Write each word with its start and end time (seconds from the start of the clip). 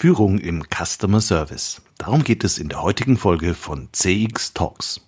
Führung 0.00 0.38
im 0.38 0.64
Customer 0.64 1.20
Service. 1.20 1.82
Darum 1.98 2.24
geht 2.24 2.42
es 2.42 2.56
in 2.56 2.70
der 2.70 2.80
heutigen 2.80 3.18
Folge 3.18 3.52
von 3.52 3.90
CX 3.92 4.54
Talks. 4.54 5.02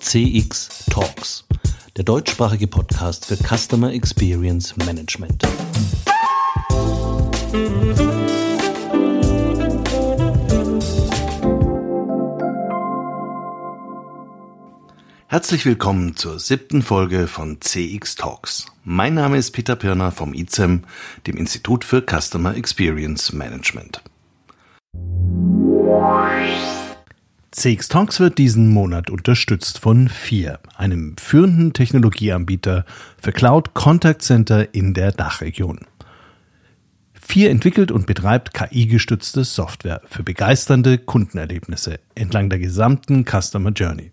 CX 0.00 0.84
Talks, 0.90 1.46
der 1.96 2.04
deutschsprachige 2.04 2.66
Podcast 2.66 3.24
für 3.24 3.38
Customer 3.38 3.90
Experience 3.90 4.76
Management. 4.76 5.42
Herzlich 15.30 15.66
willkommen 15.66 16.16
zur 16.16 16.40
siebten 16.40 16.80
Folge 16.80 17.26
von 17.26 17.60
CX 17.60 18.14
Talks. 18.14 18.64
Mein 18.82 19.12
Name 19.12 19.36
ist 19.36 19.50
Peter 19.50 19.76
Pirner 19.76 20.10
vom 20.10 20.32
ICEM, 20.32 20.84
dem 21.26 21.36
Institut 21.36 21.84
für 21.84 22.00
Customer 22.00 22.56
Experience 22.56 23.34
Management. 23.34 24.02
CX 27.50 27.88
Talks 27.88 28.20
wird 28.20 28.38
diesen 28.38 28.70
Monat 28.70 29.10
unterstützt 29.10 29.80
von 29.80 30.08
FIR, 30.08 30.60
einem 30.78 31.14
führenden 31.18 31.74
Technologieanbieter 31.74 32.86
für 33.20 33.32
Cloud 33.32 33.74
Contact 33.74 34.22
Center 34.22 34.72
in 34.72 34.94
der 34.94 35.12
Dachregion. 35.12 35.80
FIR 37.12 37.50
entwickelt 37.50 37.92
und 37.92 38.06
betreibt 38.06 38.54
KI-gestützte 38.54 39.44
Software 39.44 40.00
für 40.06 40.22
begeisternde 40.22 40.96
Kundenerlebnisse 40.96 42.00
entlang 42.14 42.48
der 42.48 42.60
gesamten 42.60 43.26
Customer 43.26 43.72
Journey. 43.72 44.12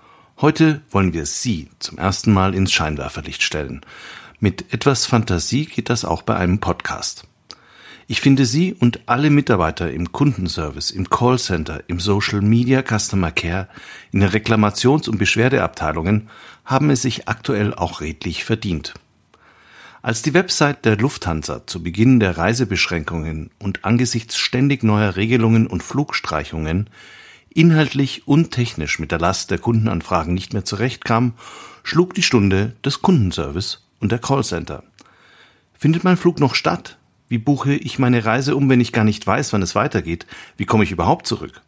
Heute 0.41 0.81
wollen 0.89 1.13
wir 1.13 1.27
Sie 1.27 1.69
zum 1.77 1.99
ersten 1.99 2.33
Mal 2.33 2.55
ins 2.55 2.71
Scheinwerferlicht 2.71 3.43
stellen. 3.43 3.81
Mit 4.39 4.73
etwas 4.73 5.05
Fantasie 5.05 5.67
geht 5.67 5.87
das 5.87 6.03
auch 6.03 6.23
bei 6.23 6.35
einem 6.35 6.57
Podcast. 6.57 7.27
Ich 8.07 8.21
finde 8.21 8.47
Sie 8.47 8.73
und 8.73 9.01
alle 9.05 9.29
Mitarbeiter 9.29 9.91
im 9.91 10.11
Kundenservice, 10.11 10.89
im 10.89 11.11
Callcenter, 11.11 11.83
im 11.85 11.99
Social 11.99 12.41
Media 12.41 12.81
Customer 12.81 13.29
Care, 13.29 13.67
in 14.11 14.21
den 14.21 14.29
Reklamations- 14.29 15.07
und 15.07 15.19
Beschwerdeabteilungen 15.19 16.27
haben 16.65 16.89
es 16.89 17.03
sich 17.03 17.27
aktuell 17.27 17.75
auch 17.75 18.01
redlich 18.01 18.43
verdient. 18.43 18.95
Als 20.01 20.23
die 20.23 20.33
Website 20.33 20.85
der 20.85 20.97
Lufthansa 20.97 21.67
zu 21.67 21.83
Beginn 21.83 22.19
der 22.19 22.39
Reisebeschränkungen 22.39 23.51
und 23.59 23.85
angesichts 23.85 24.37
ständig 24.37 24.81
neuer 24.81 25.17
Regelungen 25.17 25.67
und 25.67 25.83
Flugstreichungen 25.83 26.89
inhaltlich 27.53 28.27
und 28.27 28.51
technisch 28.51 28.99
mit 28.99 29.11
der 29.11 29.19
Last 29.19 29.51
der 29.51 29.59
Kundenanfragen 29.59 30.33
nicht 30.33 30.53
mehr 30.53 30.65
zurechtkam, 30.65 31.33
schlug 31.83 32.13
die 32.13 32.23
Stunde 32.23 32.75
des 32.83 33.01
Kundenservice 33.01 33.85
und 33.99 34.11
der 34.11 34.19
Callcenter. 34.19 34.83
Findet 35.73 36.03
mein 36.03 36.17
Flug 36.17 36.39
noch 36.39 36.55
statt? 36.55 36.97
Wie 37.27 37.37
buche 37.37 37.73
ich 37.73 37.97
meine 37.97 38.25
Reise 38.25 38.55
um, 38.55 38.69
wenn 38.69 38.81
ich 38.81 38.91
gar 38.91 39.05
nicht 39.05 39.25
weiß, 39.25 39.53
wann 39.53 39.61
es 39.61 39.75
weitergeht? 39.75 40.27
Wie 40.57 40.65
komme 40.65 40.83
ich 40.83 40.91
überhaupt 40.91 41.25
zurück? 41.25 41.61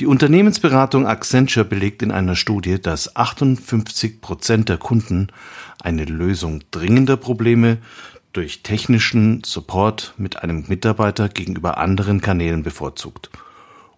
Die 0.00 0.06
Unternehmensberatung 0.06 1.06
Accenture 1.06 1.64
belegt 1.64 2.02
in 2.02 2.10
einer 2.10 2.34
Studie, 2.34 2.80
dass 2.80 3.16
58 3.16 4.20
Prozent 4.20 4.68
der 4.70 4.78
Kunden 4.78 5.28
eine 5.78 6.04
Lösung 6.04 6.62
dringender 6.70 7.18
Probleme 7.18 7.78
durch 8.32 8.62
technischen 8.62 9.42
Support 9.44 10.14
mit 10.16 10.42
einem 10.42 10.64
Mitarbeiter 10.68 11.28
gegenüber 11.28 11.78
anderen 11.78 12.20
Kanälen 12.20 12.62
bevorzugt. 12.62 13.30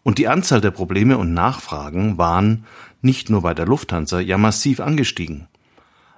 Und 0.02 0.18
die 0.18 0.28
Anzahl 0.28 0.60
der 0.60 0.70
Probleme 0.70 1.18
und 1.18 1.32
Nachfragen 1.32 2.18
waren 2.18 2.64
nicht 3.02 3.30
nur 3.30 3.42
bei 3.42 3.54
der 3.54 3.66
Lufthansa 3.66 4.20
ja 4.20 4.38
massiv 4.38 4.80
angestiegen. 4.80 5.48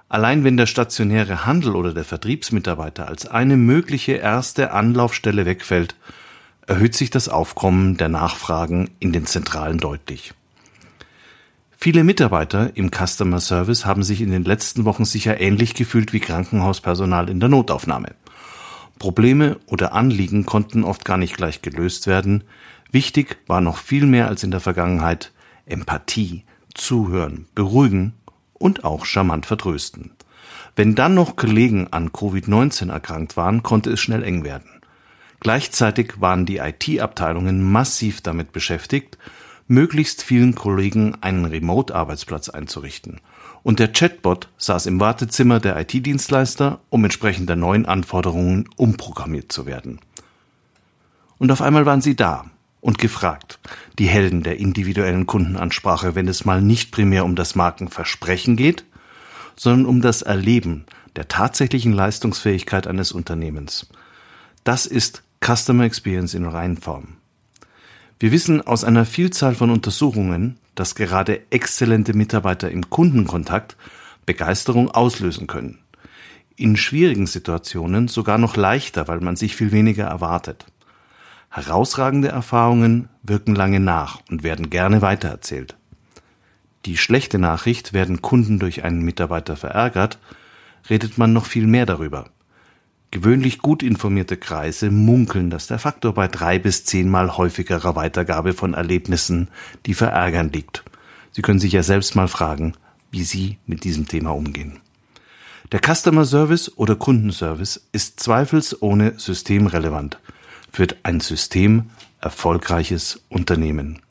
Allein 0.07 0.43
wenn 0.43 0.57
der 0.57 0.67
stationäre 0.67 1.45
Handel 1.45 1.75
oder 1.75 1.93
der 1.93 2.03
Vertriebsmitarbeiter 2.03 3.07
als 3.07 3.25
eine 3.25 3.57
mögliche 3.57 4.13
erste 4.13 4.71
Anlaufstelle 4.71 5.45
wegfällt, 5.45 5.95
erhöht 6.67 6.95
sich 6.95 7.09
das 7.09 7.29
Aufkommen 7.29 7.97
der 7.97 8.09
Nachfragen 8.09 8.91
in 8.99 9.11
den 9.11 9.25
Zentralen 9.25 9.77
deutlich. 9.77 10.33
Viele 11.77 12.03
Mitarbeiter 12.03 12.71
im 12.75 12.89
Customer 12.89 13.39
Service 13.39 13.85
haben 13.85 14.03
sich 14.03 14.21
in 14.21 14.31
den 14.31 14.43
letzten 14.43 14.85
Wochen 14.85 15.05
sicher 15.05 15.39
ähnlich 15.39 15.73
gefühlt 15.73 16.13
wie 16.13 16.19
Krankenhauspersonal 16.19 17.29
in 17.29 17.39
der 17.39 17.49
Notaufnahme. 17.49 18.15
Probleme 18.97 19.57
oder 19.67 19.93
Anliegen 19.93 20.45
konnten 20.45 20.83
oft 20.83 21.03
gar 21.05 21.17
nicht 21.17 21.35
gleich 21.35 21.61
gelöst 21.61 22.07
werden, 22.07 22.43
Wichtig 22.91 23.37
war 23.47 23.61
noch 23.61 23.77
viel 23.77 24.05
mehr 24.05 24.27
als 24.27 24.43
in 24.43 24.51
der 24.51 24.59
Vergangenheit 24.59 25.31
Empathie, 25.65 26.43
zuhören, 26.73 27.47
beruhigen 27.55 28.13
und 28.53 28.83
auch 28.83 29.05
charmant 29.05 29.45
vertrösten. 29.45 30.11
Wenn 30.75 30.95
dann 30.95 31.13
noch 31.13 31.35
Kollegen 31.35 31.87
an 31.91 32.09
Covid-19 32.09 32.91
erkrankt 32.91 33.37
waren, 33.37 33.63
konnte 33.63 33.91
es 33.91 33.99
schnell 33.99 34.23
eng 34.23 34.43
werden. 34.43 34.69
Gleichzeitig 35.39 36.19
waren 36.19 36.45
die 36.45 36.57
IT-Abteilungen 36.57 37.63
massiv 37.71 38.21
damit 38.21 38.51
beschäftigt, 38.51 39.17
möglichst 39.67 40.23
vielen 40.23 40.55
Kollegen 40.55 41.15
einen 41.21 41.45
Remote-Arbeitsplatz 41.45 42.49
einzurichten. 42.49 43.21
Und 43.63 43.79
der 43.79 43.91
Chatbot 43.91 44.49
saß 44.57 44.85
im 44.85 44.99
Wartezimmer 44.99 45.59
der 45.59 45.79
IT-Dienstleister, 45.79 46.79
um 46.89 47.03
entsprechend 47.03 47.49
der 47.49 47.55
neuen 47.55 47.85
Anforderungen 47.85 48.69
umprogrammiert 48.75 49.51
zu 49.51 49.65
werden. 49.65 49.99
Und 51.37 51.51
auf 51.51 51.61
einmal 51.61 51.85
waren 51.85 52.01
sie 52.01 52.15
da, 52.15 52.45
und 52.85 52.99
gefragt, 52.99 53.57
die 53.97 54.05
Helden 54.05 54.43
der 54.43 54.59
individuellen 54.59 55.25
Kundenansprache, 55.25 56.13
wenn 56.13 56.27
es 56.27 56.45
mal 56.45 56.61
nicht 56.61 56.91
primär 56.91 57.25
um 57.25 57.35
das 57.35 57.55
Markenversprechen 57.55 58.57
geht, 58.57 58.85
sondern 59.55 59.87
um 59.87 60.01
das 60.01 60.21
Erleben 60.21 60.85
der 61.15 61.27
tatsächlichen 61.27 61.93
Leistungsfähigkeit 61.93 62.85
eines 62.85 63.11
Unternehmens. 63.11 63.87
Das 64.63 64.85
ist 64.85 65.23
Customer 65.43 65.83
Experience 65.83 66.35
in 66.35 66.45
Reinform. 66.45 67.17
Wir 68.19 68.31
wissen 68.31 68.61
aus 68.61 68.83
einer 68.83 69.05
Vielzahl 69.05 69.55
von 69.55 69.71
Untersuchungen, 69.71 70.59
dass 70.75 70.93
gerade 70.93 71.41
exzellente 71.49 72.13
Mitarbeiter 72.13 72.69
im 72.69 72.91
Kundenkontakt 72.91 73.77
Begeisterung 74.27 74.91
auslösen 74.91 75.47
können. 75.47 75.79
In 76.55 76.77
schwierigen 76.77 77.25
Situationen 77.25 78.09
sogar 78.09 78.37
noch 78.37 78.55
leichter, 78.55 79.07
weil 79.07 79.21
man 79.21 79.37
sich 79.37 79.55
viel 79.55 79.71
weniger 79.71 80.05
erwartet. 80.05 80.67
Herausragende 81.55 82.27
Erfahrungen 82.27 83.07
wirken 83.23 83.55
lange 83.55 83.79
nach 83.79 84.19
und 84.29 84.43
werden 84.43 84.69
gerne 84.69 85.01
weitererzählt. 85.01 85.77
Die 86.83 86.97
schlechte 86.97 87.39
Nachricht, 87.39 87.93
werden 87.93 88.21
Kunden 88.21 88.59
durch 88.59 88.83
einen 88.83 89.03
Mitarbeiter 89.03 89.55
verärgert, 89.55 90.19
redet 90.89 91.17
man 91.17 91.31
noch 91.31 91.45
viel 91.45 91.65
mehr 91.65 91.85
darüber. 91.85 92.25
Gewöhnlich 93.09 93.59
gut 93.59 93.83
informierte 93.83 94.35
Kreise 94.35 94.91
munkeln, 94.91 95.49
dass 95.49 95.67
der 95.67 95.79
Faktor 95.79 96.13
bei 96.13 96.27
drei 96.27 96.59
bis 96.59 96.83
zehnmal 96.83 97.37
häufigerer 97.37 97.95
Weitergabe 97.95 98.51
von 98.51 98.73
Erlebnissen, 98.73 99.47
die 99.85 99.93
verärgern 99.93 100.51
liegt. 100.51 100.83
Sie 101.31 101.41
können 101.41 101.59
sich 101.59 101.71
ja 101.71 101.83
selbst 101.83 102.17
mal 102.17 102.27
fragen, 102.27 102.73
wie 103.11 103.23
Sie 103.23 103.59
mit 103.65 103.85
diesem 103.85 104.09
Thema 104.09 104.31
umgehen. 104.31 104.81
Der 105.71 105.79
Customer 105.79 106.25
Service 106.25 106.77
oder 106.77 106.97
Kundenservice 106.97 107.87
ist 107.93 108.19
zweifelsohne 108.19 109.13
systemrelevant 109.15 110.19
für 110.75 110.87
ein 111.03 111.21
System 111.21 111.89
erfolgreiches 112.19 113.21
Unternehmen. 113.29 114.01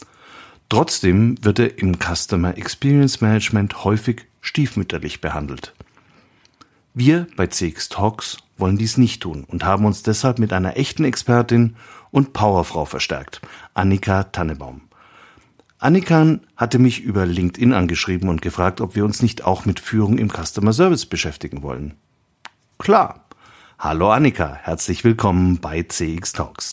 Trotzdem 0.71 1.37
wird 1.45 1.59
er 1.59 1.79
im 1.79 1.99
Customer 1.99 2.57
Experience 2.57 3.21
Management 3.21 3.85
häufig 3.85 4.23
stiefmütterlich 4.41 5.21
behandelt. 5.21 5.75
Wir 6.95 7.27
bei 7.37 7.49
CX 7.49 7.91
Talks 7.91 8.39
wollen 8.57 8.79
dies 8.79 8.97
nicht 8.97 9.23
tun 9.23 9.45
und 9.45 9.65
haben 9.65 9.85
uns 9.85 10.03
deshalb 10.03 10.39
mit 10.39 10.53
einer 10.55 10.79
echten 10.79 11.05
Expertin 11.05 11.77
und 12.11 12.33
Powerfrau 12.33 12.87
verstärkt, 12.87 13.43
Annika 13.75 14.25
Tannebaum. 14.25 14.81
Annika 15.79 16.39
hatte 16.57 16.79
mich 16.79 17.03
über 17.03 17.27
LinkedIn 17.27 17.75
angeschrieben 17.75 18.31
und 18.31 18.41
gefragt, 18.41 18.81
ob 18.81 18.95
wir 18.95 19.05
uns 19.05 19.21
nicht 19.21 19.45
auch 19.45 19.67
mit 19.67 19.81
Führung 19.81 20.17
im 20.17 20.31
Customer 20.31 20.73
Service 20.73 21.05
beschäftigen 21.05 21.63
wollen. 21.63 21.95
Klar, 22.79 23.24
Hallo 23.85 24.11
Annika, 24.11 24.59
herzlich 24.63 25.05
willkommen 25.05 25.61
bei 25.61 25.83
CX 25.83 26.33
Talks. 26.33 26.73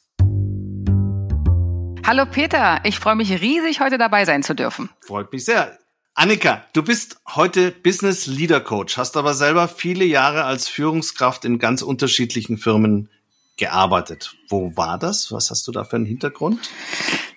Hallo 2.07 2.25
Peter, 2.25 2.79
ich 2.85 2.99
freue 2.99 3.17
mich 3.17 3.41
riesig, 3.41 3.81
heute 3.81 3.97
dabei 3.97 4.23
sein 4.23 4.43
zu 4.43 4.55
dürfen. 4.55 4.89
Freut 5.01 5.33
mich 5.33 5.43
sehr. 5.43 5.77
Annika, 6.13 6.63
du 6.71 6.83
bist 6.83 7.19
heute 7.27 7.71
Business 7.71 8.27
Leader 8.27 8.61
Coach, 8.61 8.95
hast 8.95 9.17
aber 9.17 9.33
selber 9.33 9.67
viele 9.67 10.05
Jahre 10.05 10.45
als 10.45 10.69
Führungskraft 10.69 11.43
in 11.43 11.59
ganz 11.59 11.81
unterschiedlichen 11.81 12.57
Firmen 12.57 13.09
gearbeitet. 13.57 14.35
Wo 14.49 14.75
war 14.75 14.97
das? 14.97 15.31
Was 15.31 15.51
hast 15.51 15.67
du 15.67 15.71
da 15.71 15.83
für 15.83 15.97
einen 15.97 16.05
Hintergrund? 16.05 16.69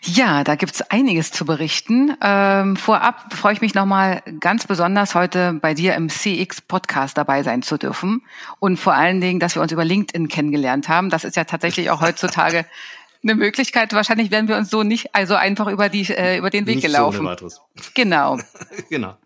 Ja, 0.02 0.44
da 0.44 0.54
gibt's 0.54 0.82
einiges 0.82 1.32
zu 1.32 1.46
berichten. 1.46 2.16
Ähm, 2.20 2.76
vorab 2.76 3.32
freue 3.32 3.54
ich 3.54 3.62
mich 3.62 3.74
nochmal 3.74 4.22
ganz 4.38 4.66
besonders 4.66 5.14
heute 5.14 5.54
bei 5.54 5.72
dir 5.72 5.94
im 5.94 6.10
CX-Podcast 6.10 7.16
dabei 7.16 7.42
sein 7.42 7.62
zu 7.62 7.78
dürfen. 7.78 8.22
Und 8.58 8.78
vor 8.78 8.94
allen 8.94 9.20
Dingen, 9.20 9.40
dass 9.40 9.54
wir 9.54 9.62
uns 9.62 9.72
über 9.72 9.84
LinkedIn 9.84 10.28
kennengelernt 10.28 10.88
haben. 10.88 11.08
Das 11.08 11.24
ist 11.24 11.36
ja 11.36 11.44
tatsächlich 11.44 11.90
auch 11.90 12.02
heutzutage 12.02 12.66
eine 13.24 13.34
Möglichkeit. 13.34 13.92
Wahrscheinlich 13.92 14.30
werden 14.30 14.48
wir 14.48 14.56
uns 14.56 14.70
so 14.70 14.82
nicht 14.82 15.14
also 15.14 15.34
einfach 15.34 15.66
über 15.66 15.88
die 15.88 16.08
äh, 16.10 16.38
über 16.38 16.50
den 16.50 16.66
Weg 16.66 16.76
nicht 16.76 16.86
gelaufen. 16.86 17.28
So 17.38 17.60
genau. 17.94 18.38
genau. 18.90 19.16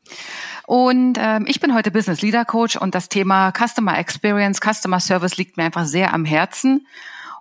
Und 0.66 1.18
ähm, 1.18 1.46
ich 1.48 1.60
bin 1.60 1.74
heute 1.74 1.90
Business 1.90 2.22
Leader 2.22 2.44
Coach 2.44 2.76
und 2.76 2.94
das 2.94 3.08
Thema 3.08 3.52
Customer 3.52 3.98
Experience, 3.98 4.60
Customer 4.60 5.00
Service 5.00 5.36
liegt 5.36 5.56
mir 5.56 5.64
einfach 5.64 5.86
sehr 5.86 6.12
am 6.12 6.24
Herzen. 6.24 6.86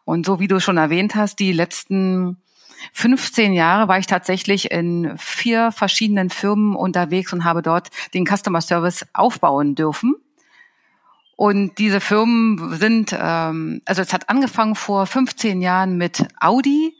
Und 0.05 0.25
so 0.25 0.39
wie 0.39 0.47
du 0.47 0.61
schon 0.61 0.77
erwähnt 0.77 1.15
hast, 1.15 1.39
die 1.39 1.51
letzten 1.51 2.37
15 2.93 3.53
Jahre 3.53 3.87
war 3.87 3.99
ich 3.99 4.07
tatsächlich 4.07 4.71
in 4.71 5.13
vier 5.17 5.71
verschiedenen 5.71 6.29
Firmen 6.29 6.75
unterwegs 6.75 7.33
und 7.33 7.43
habe 7.43 7.61
dort 7.61 7.89
den 8.13 8.25
Customer 8.25 8.61
Service 8.61 9.05
aufbauen 9.13 9.75
dürfen. 9.75 10.15
Und 11.37 11.77
diese 11.77 12.01
Firmen 12.01 12.77
sind, 12.77 13.15
ähm, 13.17 13.83
also 13.85 14.01
es 14.01 14.11
hat 14.11 14.27
angefangen 14.27 14.73
vor 14.73 15.05
15 15.05 15.61
Jahren 15.61 15.95
mit 15.95 16.27
Audi. 16.39 16.97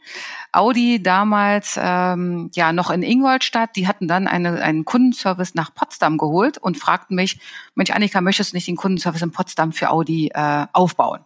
Audi 0.52 1.02
damals 1.02 1.76
ähm, 1.76 2.48
ja 2.54 2.72
noch 2.72 2.90
in 2.90 3.02
Ingolstadt, 3.02 3.74
die 3.74 3.88
hatten 3.88 4.06
dann 4.06 4.28
eine, 4.28 4.62
einen 4.62 4.84
Kundenservice 4.84 5.56
nach 5.56 5.74
Potsdam 5.74 6.18
geholt 6.18 6.56
und 6.56 6.78
fragten 6.78 7.16
mich, 7.16 7.40
Mensch 7.74 7.90
Annika, 7.90 8.20
möchtest 8.20 8.52
du 8.52 8.56
nicht 8.56 8.68
den 8.68 8.76
Kundenservice 8.76 9.22
in 9.22 9.32
Potsdam 9.32 9.72
für 9.72 9.90
Audi 9.90 10.30
äh, 10.32 10.66
aufbauen? 10.72 11.24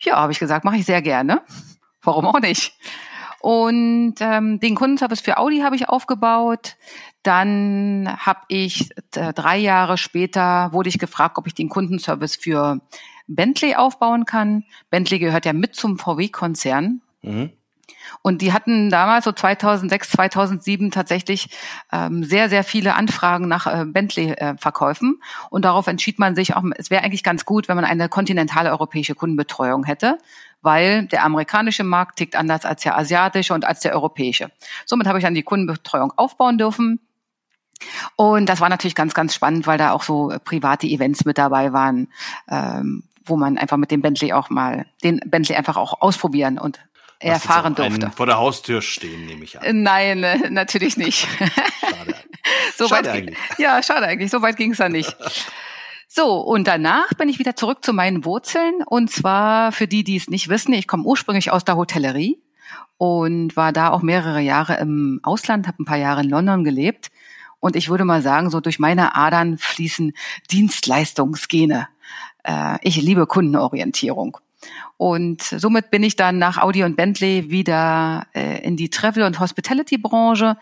Ja, 0.00 0.16
habe 0.16 0.32
ich 0.32 0.40
gesagt, 0.40 0.64
mache 0.64 0.78
ich 0.78 0.84
sehr 0.84 1.02
gerne. 1.02 1.42
Warum 2.02 2.26
auch 2.26 2.40
nicht? 2.40 2.74
Und 3.42 4.14
ähm, 4.20 4.60
den 4.60 4.76
Kundenservice 4.76 5.20
für 5.20 5.36
Audi 5.36 5.62
habe 5.62 5.74
ich 5.74 5.88
aufgebaut. 5.88 6.76
Dann 7.24 8.08
habe 8.16 8.42
ich 8.46 8.90
äh, 9.16 9.32
drei 9.32 9.58
Jahre 9.58 9.98
später 9.98 10.72
wurde 10.72 10.88
ich 10.88 11.00
gefragt, 11.00 11.38
ob 11.38 11.48
ich 11.48 11.54
den 11.54 11.68
Kundenservice 11.68 12.36
für 12.36 12.80
Bentley 13.26 13.74
aufbauen 13.74 14.26
kann. 14.26 14.64
Bentley 14.90 15.18
gehört 15.18 15.44
ja 15.44 15.52
mit 15.52 15.74
zum 15.74 15.98
VW-Konzern. 15.98 17.00
Mhm. 17.22 17.50
Und 18.22 18.42
die 18.42 18.52
hatten 18.52 18.90
damals 18.90 19.24
so 19.24 19.32
2006, 19.32 20.10
2007 20.10 20.90
tatsächlich 20.90 21.48
ähm, 21.92 22.24
sehr, 22.24 22.48
sehr 22.48 22.64
viele 22.64 22.94
Anfragen 22.94 23.48
nach 23.48 23.66
äh, 23.66 23.84
Bentley-Verkäufen. 23.84 25.18
Äh, 25.20 25.46
und 25.50 25.64
darauf 25.64 25.86
entschied 25.86 26.18
man 26.18 26.34
sich 26.34 26.54
auch, 26.54 26.62
es 26.76 26.90
wäre 26.90 27.02
eigentlich 27.02 27.24
ganz 27.24 27.44
gut, 27.44 27.68
wenn 27.68 27.76
man 27.76 27.84
eine 27.84 28.08
kontinentale 28.08 28.70
europäische 28.70 29.14
Kundenbetreuung 29.14 29.84
hätte, 29.84 30.18
weil 30.62 31.06
der 31.06 31.24
amerikanische 31.24 31.84
Markt 31.84 32.16
tickt 32.16 32.36
anders 32.36 32.64
als 32.64 32.82
der 32.82 32.96
asiatische 32.96 33.54
und 33.54 33.64
als 33.64 33.80
der 33.80 33.94
europäische. 33.94 34.50
Somit 34.86 35.06
habe 35.06 35.18
ich 35.18 35.24
dann 35.24 35.34
die 35.34 35.42
Kundenbetreuung 35.42 36.12
aufbauen 36.16 36.58
dürfen. 36.58 37.00
Und 38.14 38.48
das 38.48 38.60
war 38.60 38.68
natürlich 38.68 38.94
ganz, 38.94 39.12
ganz 39.12 39.34
spannend, 39.34 39.66
weil 39.66 39.78
da 39.78 39.90
auch 39.90 40.04
so 40.04 40.32
private 40.44 40.86
Events 40.86 41.24
mit 41.24 41.38
dabei 41.38 41.72
waren, 41.72 42.08
ähm, 42.48 43.04
wo 43.24 43.36
man 43.36 43.58
einfach 43.58 43.76
mit 43.76 43.90
dem 43.90 44.02
Bentley 44.02 44.32
auch 44.32 44.50
mal, 44.50 44.86
den 45.02 45.20
Bentley 45.26 45.56
einfach 45.56 45.76
auch 45.76 46.00
ausprobieren 46.00 46.58
und 46.58 46.80
erfahren 47.22 47.74
durfte. 47.74 48.10
Vor 48.14 48.26
der 48.26 48.38
Haustür 48.38 48.82
stehen, 48.82 49.26
nehme 49.26 49.44
ich 49.44 49.60
an. 49.60 49.82
Nein, 49.82 50.22
äh, 50.22 50.50
natürlich 50.50 50.96
nicht. 50.96 51.28
Schade. 51.28 52.14
so 52.76 52.88
schade 52.88 53.08
weit, 53.08 53.14
eigentlich. 53.14 53.38
Ja, 53.58 53.82
schade 53.82 54.06
eigentlich. 54.06 54.30
So 54.30 54.42
weit 54.42 54.56
ging 54.56 54.72
es 54.72 54.78
da 54.78 54.88
nicht. 54.88 55.16
So, 56.14 56.40
und 56.40 56.68
danach 56.68 57.14
bin 57.14 57.30
ich 57.30 57.38
wieder 57.38 57.56
zurück 57.56 57.82
zu 57.82 57.94
meinen 57.94 58.26
Wurzeln. 58.26 58.82
Und 58.84 59.10
zwar 59.10 59.72
für 59.72 59.88
die, 59.88 60.04
die 60.04 60.16
es 60.16 60.28
nicht 60.28 60.50
wissen, 60.50 60.74
ich 60.74 60.86
komme 60.86 61.04
ursprünglich 61.04 61.50
aus 61.50 61.64
der 61.64 61.78
Hotellerie 61.78 62.38
und 62.98 63.56
war 63.56 63.72
da 63.72 63.88
auch 63.88 64.02
mehrere 64.02 64.40
Jahre 64.40 64.76
im 64.76 65.20
Ausland, 65.22 65.66
habe 65.66 65.82
ein 65.82 65.86
paar 65.86 65.96
Jahre 65.96 66.20
in 66.20 66.28
London 66.28 66.64
gelebt. 66.64 67.10
Und 67.60 67.76
ich 67.76 67.88
würde 67.88 68.04
mal 68.04 68.20
sagen, 68.20 68.50
so 68.50 68.60
durch 68.60 68.78
meine 68.78 69.14
Adern 69.14 69.56
fließen 69.56 70.12
Dienstleistungsgene. 70.50 71.88
Äh, 72.42 72.78
ich 72.82 73.00
liebe 73.00 73.26
Kundenorientierung. 73.26 74.36
Und 74.96 75.42
somit 75.42 75.90
bin 75.90 76.02
ich 76.02 76.16
dann 76.16 76.38
nach 76.38 76.58
Audi 76.58 76.84
und 76.84 76.96
Bentley 76.96 77.50
wieder 77.50 78.26
äh, 78.34 78.62
in 78.62 78.76
die 78.76 78.90
Travel- 78.90 79.24
und 79.24 79.40
Hospitality-Branche 79.40 80.56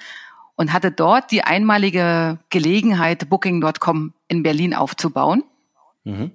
und 0.56 0.72
hatte 0.72 0.90
dort 0.90 1.30
die 1.30 1.44
einmalige 1.44 2.38
Gelegenheit, 2.50 3.28
Booking.com 3.28 4.12
in 4.28 4.42
Berlin 4.42 4.74
aufzubauen. 4.74 5.44
Mhm. 6.04 6.32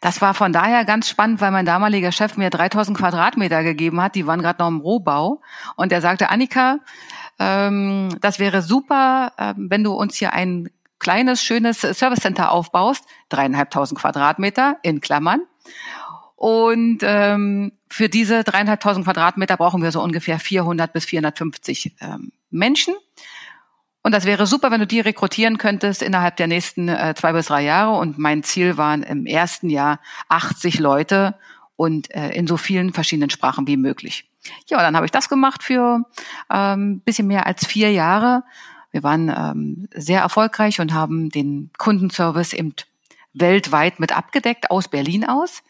Das 0.00 0.20
war 0.20 0.34
von 0.34 0.52
daher 0.52 0.84
ganz 0.84 1.08
spannend, 1.08 1.40
weil 1.40 1.50
mein 1.50 1.66
damaliger 1.66 2.12
Chef 2.12 2.36
mir 2.36 2.50
3000 2.50 2.96
Quadratmeter 2.96 3.62
gegeben 3.62 4.00
hat. 4.00 4.14
Die 4.14 4.26
waren 4.26 4.42
gerade 4.42 4.62
noch 4.62 4.68
im 4.68 4.80
Rohbau. 4.80 5.40
Und 5.76 5.92
er 5.92 6.00
sagte, 6.00 6.28
Annika, 6.28 6.78
ähm, 7.38 8.16
das 8.20 8.38
wäre 8.38 8.62
super, 8.62 9.32
äh, 9.36 9.54
wenn 9.56 9.84
du 9.84 9.92
uns 9.92 10.16
hier 10.16 10.32
ein 10.32 10.68
kleines, 10.98 11.42
schönes 11.42 11.80
Service 11.80 12.20
Center 12.20 12.50
aufbaust. 12.52 13.04
Dreieinhalbtausend 13.28 14.00
Quadratmeter 14.00 14.76
in 14.82 15.00
Klammern. 15.00 15.42
Und 16.36 16.98
ähm, 17.02 17.72
für 17.90 18.08
diese 18.08 18.44
dreieinhalbtausend 18.44 19.06
Quadratmeter 19.06 19.56
brauchen 19.56 19.82
wir 19.82 19.90
so 19.90 20.02
ungefähr 20.02 20.38
400 20.38 20.92
bis 20.92 21.06
450 21.06 21.96
ähm, 22.00 22.32
Menschen. 22.50 22.94
Und 24.02 24.12
das 24.12 24.24
wäre 24.24 24.46
super, 24.46 24.70
wenn 24.70 24.80
du 24.80 24.86
die 24.86 25.00
rekrutieren 25.00 25.58
könntest 25.58 26.02
innerhalb 26.02 26.36
der 26.36 26.46
nächsten 26.46 26.88
äh, 26.88 27.14
zwei 27.16 27.32
bis 27.32 27.46
drei 27.46 27.62
Jahre. 27.62 27.98
Und 27.98 28.18
mein 28.18 28.42
Ziel 28.42 28.76
waren 28.76 29.02
im 29.02 29.26
ersten 29.26 29.70
Jahr 29.70 29.98
80 30.28 30.78
Leute 30.78 31.34
und 31.74 32.14
äh, 32.14 32.30
in 32.30 32.46
so 32.46 32.56
vielen 32.56 32.92
verschiedenen 32.92 33.30
Sprachen 33.30 33.66
wie 33.66 33.76
möglich. 33.76 34.30
Ja, 34.68 34.78
dann 34.78 34.94
habe 34.94 35.06
ich 35.06 35.12
das 35.12 35.28
gemacht 35.28 35.62
für 35.62 36.04
ähm, 36.50 37.00
bisschen 37.00 37.26
mehr 37.26 37.46
als 37.46 37.66
vier 37.66 37.90
Jahre. 37.90 38.44
Wir 38.92 39.02
waren 39.02 39.28
ähm, 39.28 39.88
sehr 39.92 40.20
erfolgreich 40.20 40.80
und 40.80 40.94
haben 40.94 41.30
den 41.30 41.70
Kundenservice 41.76 42.52
eben 42.52 42.74
weltweit 43.34 44.00
mit 44.00 44.16
abgedeckt 44.16 44.70
aus 44.70 44.88
Berlin 44.88 45.24
aus. 45.24 45.62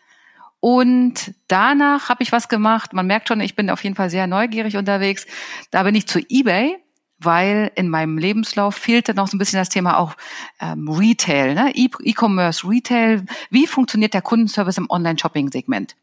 Und 0.67 1.33
danach 1.47 2.09
habe 2.09 2.25
ich 2.25 2.33
was 2.33 2.49
gemacht. 2.49 2.93
Man 2.93 3.07
merkt 3.07 3.29
schon, 3.29 3.41
ich 3.41 3.55
bin 3.55 3.71
auf 3.71 3.85
jeden 3.85 3.95
Fall 3.95 4.11
sehr 4.11 4.27
neugierig 4.27 4.77
unterwegs. 4.77 5.25
Da 5.71 5.85
bin 5.85 5.95
ich 5.95 6.09
zu 6.09 6.19
eBay, 6.29 6.77
weil 7.21 7.71
in 7.77 7.89
meinem 7.89 8.19
Lebenslauf 8.19 8.75
fehlte 8.75 9.15
noch 9.15 9.29
so 9.29 9.37
ein 9.37 9.39
bisschen 9.39 9.61
das 9.61 9.69
Thema 9.69 9.97
auch 9.97 10.17
ähm, 10.59 10.89
Retail, 10.89 11.55
ne? 11.55 11.71
E- 11.73 11.89
E-Commerce, 12.03 12.69
Retail. 12.69 13.25
Wie 13.49 13.69
funktioniert 13.69 14.13
der 14.13 14.23
Kundenservice 14.23 14.79
im 14.79 14.91
Online-Shopping-Segment? 14.91 15.95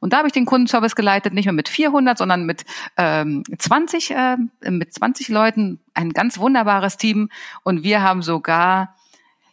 Und 0.00 0.12
da 0.12 0.18
habe 0.18 0.28
ich 0.28 0.34
den 0.34 0.44
Kundenservice 0.44 0.96
geleitet, 0.96 1.32
nicht 1.32 1.46
mehr 1.46 1.54
mit 1.54 1.70
400, 1.70 2.18
sondern 2.18 2.44
mit 2.44 2.66
ähm, 2.98 3.42
20, 3.58 4.10
äh, 4.10 4.36
mit 4.68 4.92
20 4.92 5.28
Leuten, 5.28 5.80
ein 5.94 6.10
ganz 6.10 6.36
wunderbares 6.36 6.98
Team. 6.98 7.30
Und 7.62 7.84
wir 7.84 8.02
haben 8.02 8.20
sogar 8.20 8.96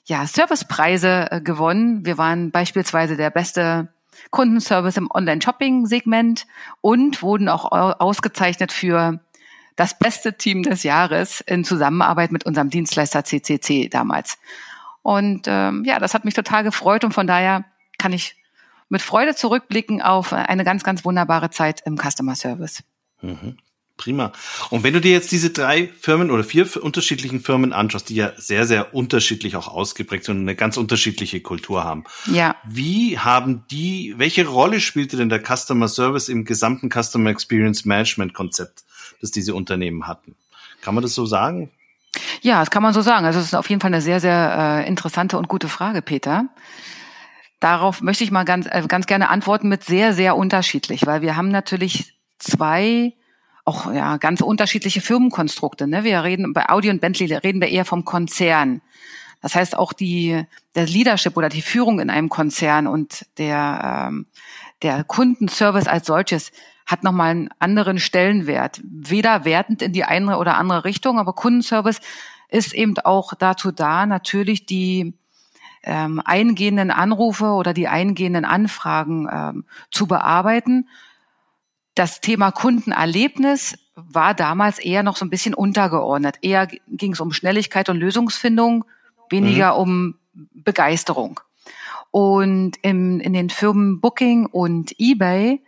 ja 0.04 0.28
Servicepreise 0.28 1.32
äh, 1.32 1.40
gewonnen. 1.40 2.06
Wir 2.06 2.18
waren 2.18 2.52
beispielsweise 2.52 3.16
der 3.16 3.30
beste 3.30 3.88
Kundenservice 4.30 4.98
im 4.98 5.10
Online-Shopping-Segment 5.12 6.48
und 6.82 7.22
wurden 7.22 7.50
auch 7.50 7.72
ausgezeichnet 7.72 8.72
für 8.72 9.20
das 9.76 9.98
beste 9.98 10.38
Team 10.38 10.64
des 10.64 10.84
Jahres 10.84 11.42
in 11.42 11.64
Zusammenarbeit 11.64 12.32
mit 12.32 12.46
unserem 12.46 12.70
Dienstleister 12.70 13.24
CCC 13.24 13.90
damals. 13.90 14.38
Und 15.02 15.48
ähm, 15.48 15.84
ja, 15.86 16.00
das 16.00 16.14
hat 16.14 16.26
mich 16.26 16.34
total 16.34 16.64
gefreut 16.64 17.04
und 17.04 17.14
von 17.14 17.26
daher 17.26 17.66
kann 17.98 18.14
ich 18.14 18.36
mit 18.90 19.02
Freude 19.02 19.36
zurückblicken 19.36 20.02
auf 20.02 20.34
eine 20.34 20.64
ganz, 20.64 20.84
ganz 20.84 21.06
wunderbare 21.06 21.50
Zeit 21.50 21.82
im 21.86 21.98
Customer 21.98 22.36
Service. 22.36 22.84
Mhm. 23.22 23.58
Prima. 24.02 24.32
Und 24.72 24.84
wenn 24.84 24.94
du 24.94 25.00
dir 25.00 25.12
jetzt 25.12 25.32
diese 25.32 25.52
drei 25.52 25.90
Firmen 26.00 26.32
oder 26.32 26.44
vier 26.44 26.68
unterschiedlichen 26.82 27.40
Firmen 27.40 27.72
anschaust, 27.72 28.10
die 28.10 28.16
ja 28.16 28.32
sehr, 28.36 28.66
sehr 28.66 28.96
unterschiedlich 28.96 29.56
auch 29.56 29.68
ausgeprägt 29.68 30.26
sind 30.26 30.38
und 30.38 30.42
eine 30.42 30.56
ganz 30.56 30.78
unterschiedliche 30.78 31.40
Kultur 31.42 31.84
haben. 31.84 32.04
Ja. 32.26 32.56
Wie 32.66 33.20
haben 33.20 33.64
die, 33.70 34.16
welche 34.18 34.48
Rolle 34.48 34.80
spielte 34.80 35.18
denn 35.18 35.30
der 35.30 35.40
Customer 35.40 35.88
Service 35.88 36.30
im 36.30 36.46
gesamten 36.46 36.90
Customer 36.90 37.30
Experience 37.30 37.86
Management 37.86 38.34
Konzept, 38.34 38.84
das 39.22 39.30
diese 39.30 39.54
Unternehmen 39.54 40.08
hatten? 40.08 40.36
Kann 40.82 40.96
man 40.96 41.04
das 41.04 41.14
so 41.14 41.28
sagen? 41.28 41.70
Ja, 42.42 42.60
das 42.60 42.72
kann 42.72 42.82
man 42.82 42.94
so 42.94 43.02
sagen. 43.02 43.28
Also 43.28 43.40
es 43.40 43.46
ist 43.46 43.56
auf 43.56 43.70
jeden 43.70 43.82
Fall 43.82 43.94
eine 43.94 44.02
sehr, 44.02 44.20
sehr 44.20 44.82
äh, 44.84 44.88
interessante 44.88 45.38
und 45.38 45.48
gute 45.48 45.70
Frage, 45.70 46.02
Peter. 46.02 46.46
Darauf 47.60 48.02
möchte 48.02 48.24
ich 48.24 48.32
mal 48.32 48.46
ganz, 48.46 48.66
äh, 48.66 48.84
ganz 48.88 49.06
gerne 49.06 49.30
antworten 49.30 49.70
mit 49.70 49.84
sehr, 49.84 50.14
sehr 50.14 50.36
unterschiedlich, 50.36 51.06
weil 51.06 51.22
wir 51.22 51.38
haben 51.38 51.50
natürlich 51.50 52.16
zwei 52.40 53.14
auch 53.66 53.92
ja 53.94 54.18
ganz 54.18 54.42
unterschiedliche 54.42 55.02
Firmenkonstrukte. 55.02 55.88
Ne? 55.88 56.04
Wir 56.04 56.24
reden 56.24 56.54
bei 56.54 56.70
Audi 56.70 56.90
und 56.90 57.02
Bentley 57.02 57.34
reden 57.34 57.62
wir 57.62 57.70
eher 57.70 57.86
vom 57.86 58.06
Konzern. 58.06 58.82
Das 59.42 59.56
heißt 59.56 59.78
auch 59.78 59.94
die 59.94 60.44
der 60.76 60.86
Leadership 60.86 61.36
oder 61.38 61.50
die 61.50 61.62
Führung 61.62 62.00
in 62.00 62.10
einem 62.10 62.30
Konzern 62.30 62.88
und 62.88 63.26
der 63.38 64.08
ähm, 64.10 64.26
der 64.82 65.04
Kundenservice 65.04 65.88
als 65.88 66.08
solches 66.08 66.52
hat 66.86 67.04
nochmal 67.04 67.32
einen 67.32 67.50
anderen 67.60 68.00
Stellenwert. 68.00 68.82
Weder 68.84 69.46
wertend 69.46 69.82
in 69.82 69.94
die 69.94 70.04
eine 70.04 70.38
oder 70.38 70.58
andere 70.58 70.84
Richtung, 70.84 71.20
aber 71.20 71.34
Kundenservice 71.34 72.02
ist 72.50 72.74
eben 72.74 72.98
auch 73.00 73.34
dazu 73.34 73.72
da, 73.72 74.06
natürlich 74.06 74.66
die 74.66 75.14
ähm, 75.84 76.22
eingehenden 76.24 76.92
Anrufe 76.92 77.46
oder 77.46 77.74
die 77.74 77.88
eingehenden 77.88 78.46
Anfragen 78.46 79.28
ähm, 79.32 79.66
zu 79.90 80.06
bearbeiten. 80.06 80.88
Das 81.96 82.22
Thema 82.22 82.52
Kundenerlebnis 82.52 83.78
war 83.96 84.34
damals 84.34 84.80
eher 84.80 85.04
noch 85.04 85.18
so 85.18 85.26
ein 85.26 85.30
bisschen 85.30 85.54
untergeordnet. 85.54 86.38
Eher 86.42 86.68
ging 86.88 87.14
es 87.14 87.20
um 87.20 87.34
Schnelligkeit 87.34 87.90
und 87.90 87.98
Lösungsfindung, 87.98 88.86
weniger 89.30 89.74
mhm. 89.74 89.80
um 89.80 90.16
Begeisterung. 90.34 91.40
Und 92.12 92.74
im, 92.82 93.20
in 93.20 93.34
den 93.34 93.50
Firmen 93.50 94.02
Booking 94.02 94.46
und 94.46 94.94
eBay 95.00 95.62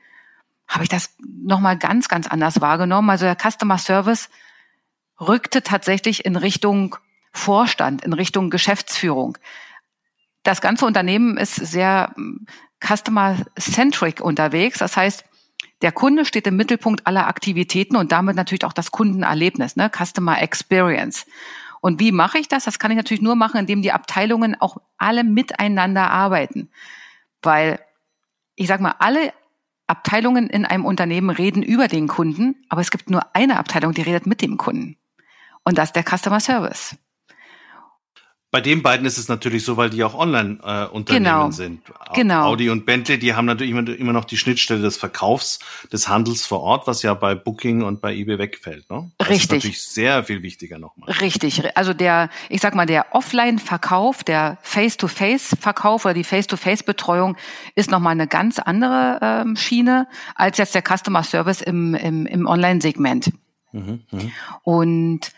habe 0.67 0.83
ich 0.83 0.89
das 0.89 1.15
nochmal 1.19 1.77
ganz, 1.77 2.07
ganz 2.07 2.27
anders 2.27 2.61
wahrgenommen. 2.61 3.09
Also 3.09 3.25
der 3.25 3.37
Customer 3.37 3.77
Service 3.77 4.29
rückte 5.19 5.61
tatsächlich 5.61 6.25
in 6.25 6.35
Richtung 6.35 6.95
Vorstand, 7.31 8.03
in 8.03 8.13
Richtung 8.13 8.49
Geschäftsführung. 8.49 9.37
Das 10.43 10.61
ganze 10.61 10.85
Unternehmen 10.85 11.37
ist 11.37 11.55
sehr 11.55 12.11
hm, 12.15 12.45
customer-centric 12.85 14.21
unterwegs. 14.21 14.79
Das 14.79 14.97
heißt, 14.97 15.25
der 15.81 15.91
Kunde 15.91 16.25
steht 16.25 16.47
im 16.47 16.55
Mittelpunkt 16.55 17.07
aller 17.07 17.27
Aktivitäten 17.27 17.95
und 17.95 18.11
damit 18.11 18.35
natürlich 18.35 18.65
auch 18.65 18.73
das 18.73 18.91
Kundenerlebnis, 18.91 19.75
ne? 19.75 19.89
Customer 19.89 20.41
Experience. 20.41 21.25
Und 21.81 21.99
wie 21.99 22.13
mache 22.13 22.37
ich 22.37 22.47
das? 22.47 22.63
Das 22.63 22.79
kann 22.79 22.91
ich 22.91 22.97
natürlich 22.97 23.21
nur 23.21 23.35
machen, 23.35 23.59
indem 23.59 23.81
die 23.81 23.91
Abteilungen 23.91 24.55
auch 24.59 24.77
alle 24.97 25.25
miteinander 25.25 26.09
arbeiten. 26.09 26.69
Weil, 27.41 27.79
ich 28.55 28.67
sag 28.67 28.79
mal, 28.79 28.95
alle 28.99 29.33
Abteilungen 29.87 30.49
in 30.49 30.65
einem 30.65 30.85
Unternehmen 30.85 31.29
reden 31.29 31.61
über 31.61 31.89
den 31.89 32.07
Kunden, 32.07 32.55
aber 32.69 32.79
es 32.79 32.89
gibt 32.89 33.09
nur 33.09 33.35
eine 33.35 33.59
Abteilung, 33.59 33.93
die 33.93 34.01
redet 34.01 34.25
mit 34.25 34.41
dem 34.41 34.55
Kunden. 34.55 34.95
Und 35.65 35.77
das 35.77 35.89
ist 35.89 35.95
der 35.97 36.05
Customer 36.05 36.39
Service. 36.39 36.95
Bei 38.53 38.61
den 38.61 38.83
beiden 38.83 39.07
ist 39.07 39.17
es 39.17 39.29
natürlich 39.29 39.65
so, 39.65 39.77
weil 39.77 39.89
die 39.89 40.03
auch 40.03 40.13
Online-Unternehmen 40.13 41.25
äh, 41.25 41.29
genau. 41.29 41.49
sind. 41.49 41.81
Genau. 42.13 42.43
Audi 42.43 42.69
und 42.69 42.85
Bentley, 42.85 43.17
die 43.17 43.33
haben 43.33 43.45
natürlich 43.45 43.71
immer, 43.71 43.89
immer 43.89 44.13
noch 44.13 44.25
die 44.25 44.37
Schnittstelle 44.37 44.79
des 44.79 44.95
Verkaufs, 44.95 45.57
des 45.91 46.07
Handels 46.07 46.45
vor 46.45 46.61
Ort, 46.61 46.85
was 46.85 47.01
ja 47.01 47.15
bei 47.15 47.33
Booking 47.33 47.81
und 47.81 47.99
bei 47.99 48.13
eBay 48.13 48.37
wegfällt. 48.37 48.87
Ne? 48.91 49.09
Das 49.17 49.27
Richtig. 49.27 49.43
ist 49.43 49.51
natürlich 49.53 49.81
sehr 49.81 50.23
viel 50.23 50.43
wichtiger 50.43 50.77
nochmal. 50.77 51.09
Richtig. 51.13 51.75
Also 51.75 51.95
der, 51.95 52.29
ich 52.47 52.61
sag 52.61 52.75
mal, 52.75 52.85
der 52.85 53.15
Offline-Verkauf, 53.15 54.23
der 54.23 54.59
Face-to-Face-Verkauf 54.61 56.05
oder 56.05 56.13
die 56.13 56.23
Face-to-Face-Betreuung 56.23 57.35
ist 57.73 57.89
nochmal 57.89 58.11
eine 58.11 58.27
ganz 58.27 58.59
andere 58.59 59.17
ähm, 59.23 59.55
Schiene 59.55 60.07
als 60.35 60.59
jetzt 60.59 60.75
der 60.75 60.83
Customer 60.83 61.23
Service 61.23 61.61
im, 61.63 61.95
im, 61.95 62.27
im 62.27 62.45
Online-Segment. 62.45 63.31
Mhm, 63.71 64.03
mh. 64.11 64.21
Und 64.61 65.31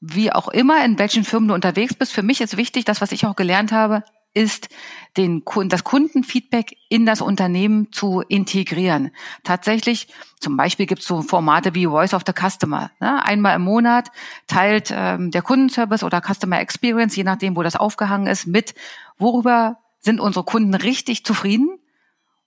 wie 0.00 0.32
auch 0.32 0.48
immer, 0.48 0.84
in 0.84 0.98
welchen 0.98 1.24
Firmen 1.24 1.48
du 1.48 1.54
unterwegs 1.54 1.94
bist, 1.94 2.12
für 2.12 2.22
mich 2.22 2.40
ist 2.40 2.56
wichtig, 2.56 2.84
das, 2.84 3.00
was 3.00 3.12
ich 3.12 3.26
auch 3.26 3.36
gelernt 3.36 3.72
habe, 3.72 4.02
ist, 4.32 4.68
den, 5.16 5.42
das 5.66 5.82
Kundenfeedback 5.82 6.76
in 6.88 7.04
das 7.04 7.20
Unternehmen 7.20 7.92
zu 7.92 8.20
integrieren. 8.20 9.10
Tatsächlich, 9.42 10.06
zum 10.38 10.56
Beispiel 10.56 10.86
gibt 10.86 11.00
es 11.02 11.08
so 11.08 11.22
Formate 11.22 11.74
wie 11.74 11.86
Voice 11.86 12.14
of 12.14 12.22
the 12.24 12.32
Customer. 12.32 12.92
Ne? 13.00 13.24
Einmal 13.24 13.56
im 13.56 13.62
Monat 13.62 14.10
teilt 14.46 14.92
ähm, 14.94 15.32
der 15.32 15.42
Kundenservice 15.42 16.04
oder 16.04 16.20
Customer 16.22 16.60
Experience, 16.60 17.16
je 17.16 17.24
nachdem, 17.24 17.56
wo 17.56 17.62
das 17.62 17.74
aufgehangen 17.74 18.28
ist, 18.28 18.46
mit, 18.46 18.74
worüber 19.18 19.78
sind 19.98 20.20
unsere 20.20 20.44
Kunden 20.44 20.74
richtig 20.74 21.24
zufrieden 21.24 21.79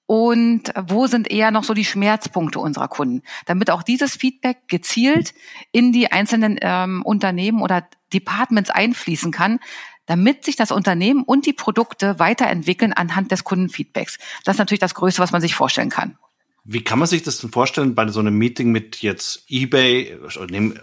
und 0.05 0.73
wo 0.87 1.07
sind 1.07 1.31
eher 1.31 1.51
noch 1.51 1.63
so 1.63 1.73
die 1.73 1.85
Schmerzpunkte 1.85 2.59
unserer 2.59 2.87
Kunden, 2.87 3.21
damit 3.45 3.69
auch 3.69 3.83
dieses 3.83 4.15
Feedback 4.15 4.67
gezielt 4.67 5.33
in 5.71 5.91
die 5.91 6.11
einzelnen 6.11 6.57
ähm, 6.61 7.01
Unternehmen 7.03 7.61
oder 7.61 7.87
Departments 8.13 8.69
einfließen 8.69 9.31
kann, 9.31 9.59
damit 10.05 10.43
sich 10.43 10.55
das 10.55 10.71
Unternehmen 10.71 11.23
und 11.23 11.45
die 11.45 11.53
Produkte 11.53 12.19
weiterentwickeln 12.19 12.93
anhand 12.93 13.31
des 13.31 13.43
Kundenfeedbacks. 13.43 14.19
Das 14.43 14.55
ist 14.55 14.59
natürlich 14.59 14.81
das 14.81 14.95
Größte, 14.95 15.21
was 15.21 15.31
man 15.31 15.41
sich 15.41 15.55
vorstellen 15.55 15.89
kann. 15.89 16.17
Wie 16.65 16.83
kann 16.83 16.97
man 16.97 17.09
sich 17.09 17.23
das 17.23 17.39
denn 17.39 17.51
vorstellen 17.51 17.93
bei 17.93 18.07
so 18.07 18.21
einem 18.21 18.37
Meeting 18.37 18.71
mit 18.71 19.01
jetzt 19.01 19.43
eBay 19.49 20.17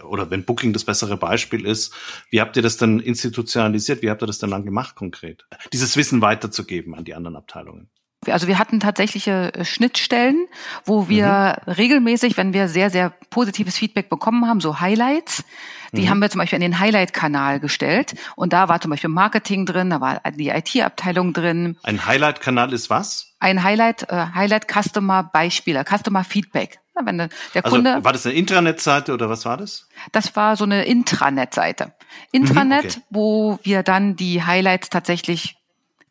oder 0.03 0.29
wenn 0.29 0.45
Booking 0.45 0.73
das 0.73 0.83
bessere 0.83 1.17
Beispiel 1.17 1.65
ist? 1.65 1.91
Wie 2.29 2.39
habt 2.39 2.55
ihr 2.55 2.61
das 2.61 2.77
dann 2.77 2.99
institutionalisiert? 2.99 4.03
Wie 4.03 4.11
habt 4.11 4.21
ihr 4.21 4.27
das 4.27 4.37
dann 4.37 4.51
dann 4.51 4.63
gemacht 4.63 4.95
konkret? 4.95 5.47
Dieses 5.73 5.97
Wissen 5.97 6.21
weiterzugeben 6.21 6.93
an 6.93 7.03
die 7.03 7.15
anderen 7.15 7.35
Abteilungen? 7.35 7.89
Also 8.27 8.47
wir 8.47 8.59
hatten 8.59 8.79
tatsächliche 8.79 9.51
äh, 9.53 9.65
Schnittstellen, 9.65 10.47
wo 10.85 11.09
wir 11.09 11.57
mhm. 11.65 11.71
regelmäßig, 11.71 12.37
wenn 12.37 12.53
wir 12.53 12.67
sehr, 12.67 12.91
sehr 12.91 13.09
positives 13.31 13.77
Feedback 13.77 14.09
bekommen 14.09 14.47
haben, 14.47 14.61
so 14.61 14.79
Highlights, 14.79 15.43
die 15.91 16.03
mhm. 16.03 16.09
haben 16.09 16.19
wir 16.19 16.29
zum 16.29 16.39
Beispiel 16.39 16.57
in 16.57 16.61
den 16.61 16.79
Highlight-Kanal 16.79 17.59
gestellt. 17.59 18.13
Und 18.35 18.53
da 18.53 18.69
war 18.69 18.79
zum 18.79 18.91
Beispiel 18.91 19.09
Marketing 19.09 19.65
drin, 19.65 19.89
da 19.89 20.01
war 20.01 20.21
die 20.37 20.49
IT-Abteilung 20.49 21.33
drin. 21.33 21.77
Ein 21.81 22.05
Highlight-Kanal 22.05 22.71
ist 22.73 22.91
was? 22.91 23.33
Ein 23.39 23.63
Highlight, 23.63 24.03
äh, 24.09 24.27
Highlight-Customer-Beispiele, 24.35 25.83
Customer-Feedback. 25.83 26.79
Wenn 27.03 27.17
der 27.17 27.29
also, 27.55 27.77
Kunde, 27.77 28.03
war 28.03 28.13
das 28.13 28.27
eine 28.27 28.35
Intranet-Seite 28.35 29.13
oder 29.13 29.29
was 29.29 29.45
war 29.45 29.57
das? 29.57 29.87
Das 30.11 30.35
war 30.35 30.55
so 30.55 30.65
eine 30.65 30.85
Intranet-Seite. 30.85 31.93
Intranet, 32.31 32.83
mhm, 32.83 32.89
okay. 32.89 33.01
wo 33.09 33.59
wir 33.63 33.81
dann 33.81 34.15
die 34.15 34.43
Highlights 34.43 34.89
tatsächlich 34.89 35.57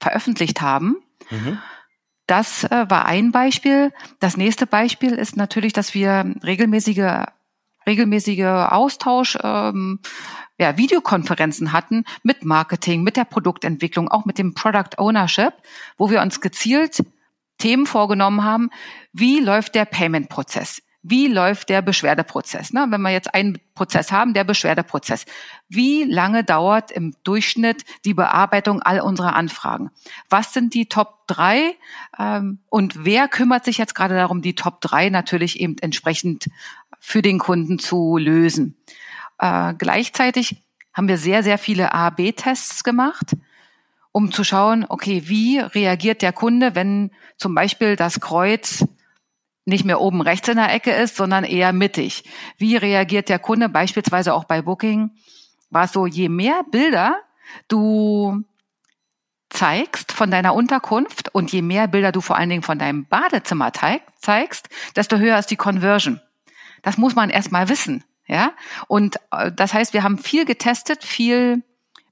veröffentlicht 0.00 0.60
haben. 0.60 0.96
Das 2.30 2.62
äh, 2.62 2.88
war 2.88 3.06
ein 3.06 3.32
Beispiel. 3.32 3.92
Das 4.20 4.36
nächste 4.36 4.64
Beispiel 4.64 5.14
ist 5.14 5.36
natürlich, 5.36 5.72
dass 5.72 5.94
wir 5.94 6.32
regelmäßige 6.44 7.24
regelmäßige 7.88 8.68
Austausch, 8.70 9.36
ähm, 9.42 9.98
ja, 10.56 10.76
Videokonferenzen 10.76 11.72
hatten 11.72 12.04
mit 12.22 12.44
Marketing, 12.44 13.02
mit 13.02 13.16
der 13.16 13.24
Produktentwicklung, 13.24 14.06
auch 14.08 14.26
mit 14.26 14.38
dem 14.38 14.54
Product 14.54 14.96
Ownership, 14.98 15.54
wo 15.98 16.08
wir 16.08 16.20
uns 16.22 16.40
gezielt 16.40 17.02
Themen 17.58 17.84
vorgenommen 17.84 18.44
haben, 18.44 18.70
wie 19.12 19.40
läuft 19.40 19.74
der 19.74 19.84
Payment-Prozess? 19.84 20.82
Wie 21.02 21.28
läuft 21.28 21.70
der 21.70 21.80
Beschwerdeprozess? 21.80 22.72
Ne? 22.72 22.86
Wenn 22.90 23.00
wir 23.00 23.10
jetzt 23.10 23.34
einen 23.34 23.58
Prozess 23.74 24.12
haben, 24.12 24.34
der 24.34 24.44
Beschwerdeprozess. 24.44 25.24
Wie 25.68 26.04
lange 26.04 26.44
dauert 26.44 26.90
im 26.90 27.14
Durchschnitt 27.24 27.84
die 28.04 28.12
Bearbeitung 28.12 28.82
all 28.82 29.00
unserer 29.00 29.34
Anfragen? 29.34 29.90
Was 30.28 30.52
sind 30.52 30.74
die 30.74 30.86
Top 30.86 31.26
drei? 31.26 31.74
Ähm, 32.18 32.58
und 32.68 33.04
wer 33.04 33.28
kümmert 33.28 33.64
sich 33.64 33.78
jetzt 33.78 33.94
gerade 33.94 34.14
darum, 34.14 34.42
die 34.42 34.54
Top 34.54 34.82
drei 34.82 35.08
natürlich 35.08 35.58
eben 35.60 35.76
entsprechend 35.80 36.50
für 36.98 37.22
den 37.22 37.38
Kunden 37.38 37.78
zu 37.78 38.18
lösen? 38.18 38.76
Äh, 39.38 39.72
gleichzeitig 39.78 40.62
haben 40.92 41.08
wir 41.08 41.16
sehr, 41.16 41.42
sehr 41.42 41.56
viele 41.56 41.94
A-B-Tests 41.94 42.84
gemacht 42.84 43.36
um 44.12 44.32
zu 44.32 44.42
schauen, 44.44 44.84
okay, 44.88 45.22
wie 45.26 45.58
reagiert 45.58 46.22
der 46.22 46.32
Kunde, 46.32 46.74
wenn 46.74 47.10
zum 47.36 47.54
Beispiel 47.54 47.96
das 47.96 48.20
Kreuz 48.20 48.84
nicht 49.64 49.84
mehr 49.84 50.00
oben 50.00 50.20
rechts 50.20 50.48
in 50.48 50.56
der 50.56 50.72
Ecke 50.72 50.92
ist, 50.92 51.16
sondern 51.16 51.44
eher 51.44 51.72
mittig. 51.72 52.24
Wie 52.58 52.76
reagiert 52.76 53.28
der 53.28 53.38
Kunde 53.38 53.68
beispielsweise 53.68 54.34
auch 54.34 54.44
bei 54.44 54.62
Booking? 54.62 55.10
War 55.70 55.84
es 55.84 55.92
so, 55.92 56.06
je 56.06 56.28
mehr 56.28 56.64
Bilder 56.70 57.18
du 57.68 58.44
zeigst 59.50 60.12
von 60.12 60.30
deiner 60.30 60.54
Unterkunft 60.54 61.34
und 61.34 61.52
je 61.52 61.62
mehr 61.62 61.88
Bilder 61.88 62.12
du 62.12 62.20
vor 62.20 62.36
allen 62.36 62.50
Dingen 62.50 62.62
von 62.62 62.78
deinem 62.78 63.06
Badezimmer 63.06 63.72
zeigst, 64.20 64.68
desto 64.96 65.18
höher 65.18 65.38
ist 65.38 65.50
die 65.50 65.56
Conversion. 65.56 66.20
Das 66.82 66.96
muss 66.96 67.14
man 67.14 67.30
erstmal 67.30 67.68
wissen, 67.68 68.04
ja? 68.26 68.52
Und 68.86 69.16
äh, 69.32 69.52
das 69.52 69.74
heißt, 69.74 69.92
wir 69.92 70.02
haben 70.02 70.18
viel 70.18 70.44
getestet, 70.44 71.04
viel 71.04 71.62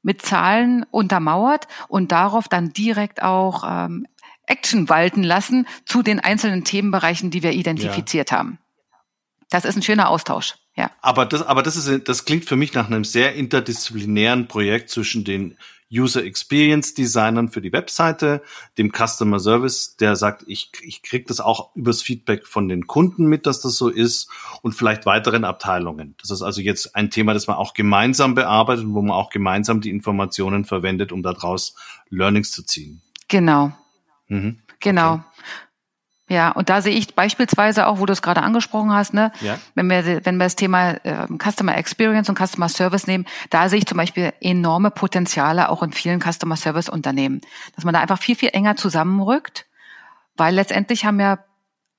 mit 0.02 0.23
Zahlen 0.23 0.85
untermauert 0.90 1.69
und 1.88 2.12
darauf 2.12 2.49
dann 2.49 2.73
direkt 2.73 3.23
auch 3.23 3.64
ähm, 3.67 4.07
Action 4.49 4.88
walten 4.88 5.23
lassen 5.23 5.67
zu 5.85 6.02
den 6.02 6.21
einzelnen 6.21 6.64
Themenbereichen, 6.64 7.31
die 7.31 7.43
wir 7.43 7.52
identifiziert 7.52 8.31
ja. 8.31 8.38
haben. 8.38 8.59
Das 9.50 9.64
ist 9.64 9.76
ein 9.76 9.83
schöner 9.83 10.09
Austausch. 10.09 10.55
Ja. 10.76 10.90
Aber 11.00 11.26
das, 11.26 11.43
aber 11.43 11.62
das 11.62 11.76
ist, 11.76 12.09
das 12.09 12.25
klingt 12.25 12.45
für 12.45 12.57
mich 12.57 12.75
nach 12.75 12.87
einem 12.87 13.05
sehr 13.05 13.35
interdisziplinären 13.35 14.47
Projekt 14.47 14.90
zwischen 14.90 15.25
den 15.25 15.57
User 15.90 16.23
Experience 16.23 16.95
Designern 16.95 17.49
für 17.49 17.61
die 17.62 17.73
Webseite, 17.73 18.43
dem 18.76 18.93
Customer 18.93 19.40
Service, 19.40 19.97
der 19.97 20.17
sagt, 20.17 20.45
ich, 20.47 20.71
ich 20.83 21.02
krieg 21.02 21.26
das 21.26 21.40
auch 21.40 21.75
übers 21.75 22.02
Feedback 22.02 22.47
von 22.47 22.69
den 22.69 22.87
Kunden 22.87 23.26
mit, 23.26 23.47
dass 23.47 23.61
das 23.61 23.76
so 23.76 23.88
ist 23.88 24.28
und 24.62 24.73
vielleicht 24.73 25.07
weiteren 25.07 25.45
Abteilungen. 25.45 26.14
Das 26.21 26.31
ist 26.31 26.43
also 26.43 26.61
jetzt 26.61 26.95
ein 26.95 27.11
Thema, 27.11 27.33
das 27.33 27.47
man 27.47 27.57
auch 27.57 27.73
gemeinsam 27.73 28.35
bearbeitet, 28.35 28.85
wo 28.87 29.00
man 29.00 29.12
auch 29.12 29.31
gemeinsam 29.31 29.81
die 29.81 29.90
Informationen 29.90 30.64
verwendet, 30.64 31.11
um 31.11 31.23
daraus 31.23 31.75
Learnings 32.11 32.52
zu 32.52 32.62
ziehen. 32.64 33.00
Genau, 33.28 33.73
Mhm. 34.28 34.61
Genau. 34.80 35.14
Okay. 35.14 35.23
Ja, 36.30 36.50
und 36.50 36.68
da 36.68 36.82
sehe 36.82 36.94
ich 36.94 37.14
beispielsweise 37.14 37.87
auch, 37.87 38.00
wo 38.00 38.06
du 38.06 38.12
es 38.12 38.20
gerade 38.20 38.42
angesprochen 38.42 38.92
hast, 38.92 39.14
ne, 39.14 39.32
ja. 39.40 39.58
wenn 39.75 39.88
wir 39.88 40.26
wenn 40.26 40.37
wir 40.37 40.44
das 40.44 40.56
Thema 40.56 40.90
äh, 41.04 41.26
Customer 41.38 41.75
Experience 41.76 42.28
und 42.28 42.38
Customer 42.38 42.68
Service 42.68 43.06
nehmen, 43.06 43.25
da 43.49 43.70
sehe 43.70 43.78
ich 43.78 43.87
zum 43.87 43.97
Beispiel 43.97 44.35
enorme 44.42 44.90
Potenziale 44.90 45.70
auch 45.70 45.82
in 45.82 45.92
vielen 45.92 46.20
Customer 46.20 46.56
Service 46.56 46.90
Unternehmen, 46.90 47.40
dass 47.75 47.85
man 47.85 47.94
da 47.94 48.00
einfach 48.00 48.18
viel 48.18 48.37
viel 48.37 48.50
enger 48.52 48.76
zusammenrückt, 48.76 49.64
weil 50.37 50.54
letztendlich 50.54 51.06
haben 51.06 51.18
ja 51.18 51.38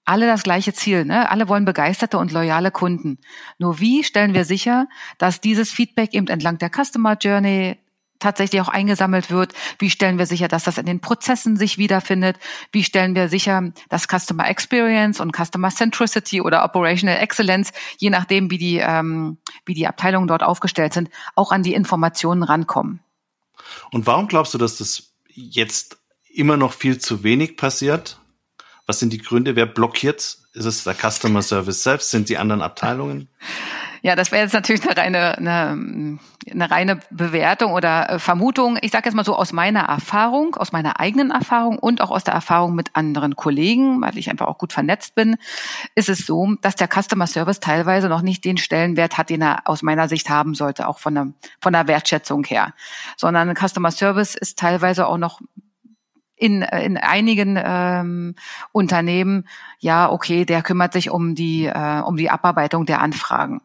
alle 0.05 0.27
das 0.27 0.43
gleiche 0.43 0.74
Ziel, 0.74 1.05
ne? 1.05 1.29
Alle 1.31 1.48
wollen 1.48 1.65
begeisterte 1.65 2.19
und 2.19 2.31
loyale 2.31 2.71
Kunden. 2.71 3.17
Nur 3.57 3.79
wie 3.79 4.03
stellen 4.03 4.33
wir 4.33 4.45
sicher, 4.45 4.88
dass 5.17 5.41
dieses 5.41 5.71
Feedback 5.71 6.13
eben 6.13 6.27
entlang 6.27 6.59
der 6.59 6.69
Customer 6.69 7.17
Journey 7.19 7.77
tatsächlich 8.19 8.61
auch 8.61 8.67
eingesammelt 8.67 9.31
wird? 9.31 9.53
Wie 9.79 9.89
stellen 9.89 10.17
wir 10.17 10.25
sicher, 10.25 10.47
dass 10.47 10.63
das 10.63 10.77
in 10.77 10.85
den 10.85 10.99
Prozessen 10.99 11.57
sich 11.57 11.77
wiederfindet? 11.77 12.38
Wie 12.71 12.83
stellen 12.83 13.15
wir 13.15 13.29
sicher, 13.29 13.71
dass 13.89 14.07
Customer 14.07 14.47
Experience 14.47 15.19
und 15.19 15.35
Customer 15.35 15.69
Centricity 15.69 16.41
oder 16.41 16.63
Operational 16.63 17.17
Excellence, 17.17 17.71
je 17.97 18.09
nachdem, 18.09 18.51
wie 18.51 18.57
die, 18.57 18.77
ähm, 18.77 19.38
wie 19.65 19.73
die 19.73 19.88
Abteilungen 19.88 20.27
dort 20.27 20.43
aufgestellt 20.43 20.93
sind, 20.93 21.09
auch 21.35 21.51
an 21.51 21.63
die 21.63 21.73
Informationen 21.73 22.43
rankommen? 22.43 22.99
Und 23.91 24.05
warum 24.05 24.27
glaubst 24.27 24.53
du, 24.53 24.57
dass 24.57 24.77
das 24.77 25.11
jetzt 25.33 25.97
immer 26.33 26.57
noch 26.57 26.73
viel 26.73 26.99
zu 26.99 27.23
wenig 27.23 27.57
passiert? 27.57 28.19
Was 28.85 28.99
sind 28.99 29.13
die 29.13 29.19
Gründe? 29.19 29.55
Wer 29.55 29.65
blockiert? 29.65 30.38
Ist 30.53 30.65
es 30.65 30.83
der 30.83 30.95
Customer 30.95 31.41
Service 31.41 31.83
selbst? 31.83 32.09
Sind 32.11 32.29
die 32.29 32.38
anderen 32.38 32.61
Abteilungen? 32.61 33.29
Ja, 34.01 34.15
das 34.15 34.32
wäre 34.32 34.44
jetzt 34.44 34.53
natürlich 34.53 34.82
eine 34.84 34.98
reine, 34.98 35.38
eine, 35.38 36.20
eine 36.50 36.72
reine 36.72 37.00
Bewertung 37.10 37.74
oder 37.74 38.10
äh, 38.10 38.20
Vermutung. 38.20 38.77
Ich 38.82 38.91
sage 38.91 39.06
jetzt 39.06 39.15
mal 39.15 39.25
so 39.25 39.36
aus 39.36 39.51
meiner 39.51 39.82
Erfahrung, 39.82 40.56
aus 40.56 40.72
meiner 40.72 41.00
eigenen 41.00 41.32
Erfahrung 41.32 41.77
und 41.77 42.01
auch 42.01 42.12
aus 42.12 42.24
der 42.24 42.34
Erfahrung 42.34 42.75
mit 42.75 42.96
anderen 42.96 43.36
Kollegen, 43.36 44.01
weil 44.01 44.18
ich 44.18 44.29
einfach 44.29 44.48
auch 44.48 44.58
gut 44.58 44.72
vernetzt 44.72 45.15
bin, 45.15 45.36
ist 45.96 46.10
es 46.10 46.25
so, 46.25 46.56
dass 46.62 46.75
der 46.75 46.88
Customer 46.88 47.27
Service 47.27 47.60
teilweise 47.60 48.08
noch 48.08 48.22
nicht 48.22 48.46
den 48.46 48.58
Stellenwert 48.58 49.18
hat, 49.18 49.29
den 49.29 49.41
er 49.41 49.62
aus 49.65 49.82
meiner 49.82 50.08
Sicht 50.08 50.29
haben 50.29 50.56
sollte, 50.56 50.88
auch 50.88 51.00
von 51.00 51.15
der, 51.15 51.27
von 51.62 51.74
der 51.74 51.88
Wertschätzung 51.88 52.46
her. 52.46 52.74
Sondern 53.18 53.53
Customer 53.56 53.91
Service 53.91 54.36
ist 54.36 54.58
teilweise 54.58 55.08
auch 55.08 55.18
noch 55.18 55.41
in, 56.39 56.62
in 56.62 56.98
einigen 56.98 57.60
ähm, 57.62 58.36
Unternehmen, 58.72 59.46
ja, 59.79 60.10
okay, 60.10 60.46
der 60.46 60.62
kümmert 60.62 60.94
sich 60.94 61.10
um 61.10 61.36
die, 61.36 61.65
äh, 61.65 62.00
um 62.00 62.15
die 62.15 62.29
Abarbeitung 62.29 62.86
der 62.86 63.01
Anfragen 63.01 63.62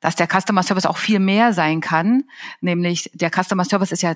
dass 0.00 0.16
der 0.16 0.28
Customer 0.28 0.62
Service 0.62 0.86
auch 0.86 0.98
viel 0.98 1.18
mehr 1.18 1.52
sein 1.52 1.80
kann. 1.80 2.24
Nämlich 2.60 3.10
der 3.14 3.30
Customer 3.30 3.64
Service 3.64 3.92
ist 3.92 4.02
ja 4.02 4.14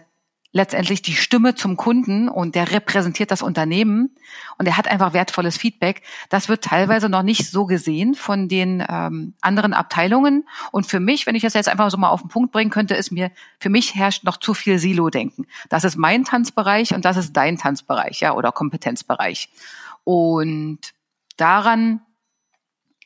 letztendlich 0.54 1.02
die 1.02 1.16
Stimme 1.16 1.56
zum 1.56 1.76
Kunden 1.76 2.28
und 2.28 2.54
der 2.54 2.70
repräsentiert 2.70 3.32
das 3.32 3.42
Unternehmen 3.42 4.14
und 4.56 4.66
er 4.66 4.76
hat 4.76 4.86
einfach 4.86 5.12
wertvolles 5.12 5.56
Feedback. 5.56 6.02
Das 6.28 6.48
wird 6.48 6.62
teilweise 6.62 7.08
noch 7.08 7.24
nicht 7.24 7.50
so 7.50 7.66
gesehen 7.66 8.14
von 8.14 8.48
den 8.48 8.82
ähm, 8.88 9.34
anderen 9.40 9.74
Abteilungen. 9.74 10.48
Und 10.70 10.86
für 10.86 11.00
mich, 11.00 11.26
wenn 11.26 11.34
ich 11.34 11.42
das 11.42 11.54
jetzt 11.54 11.68
einfach 11.68 11.90
so 11.90 11.96
mal 11.96 12.08
auf 12.08 12.20
den 12.20 12.28
Punkt 12.28 12.52
bringen 12.52 12.70
könnte, 12.70 12.94
ist 12.94 13.10
mir, 13.10 13.32
für 13.58 13.68
mich 13.68 13.96
herrscht 13.96 14.22
noch 14.22 14.36
zu 14.36 14.54
viel 14.54 14.78
Silo-Denken. 14.78 15.46
Das 15.70 15.82
ist 15.82 15.96
mein 15.96 16.22
Tanzbereich 16.24 16.94
und 16.94 17.04
das 17.04 17.16
ist 17.16 17.32
dein 17.32 17.58
Tanzbereich, 17.58 18.20
ja, 18.20 18.32
oder 18.32 18.52
Kompetenzbereich. 18.52 19.48
Und 20.04 20.78
daran 21.36 22.00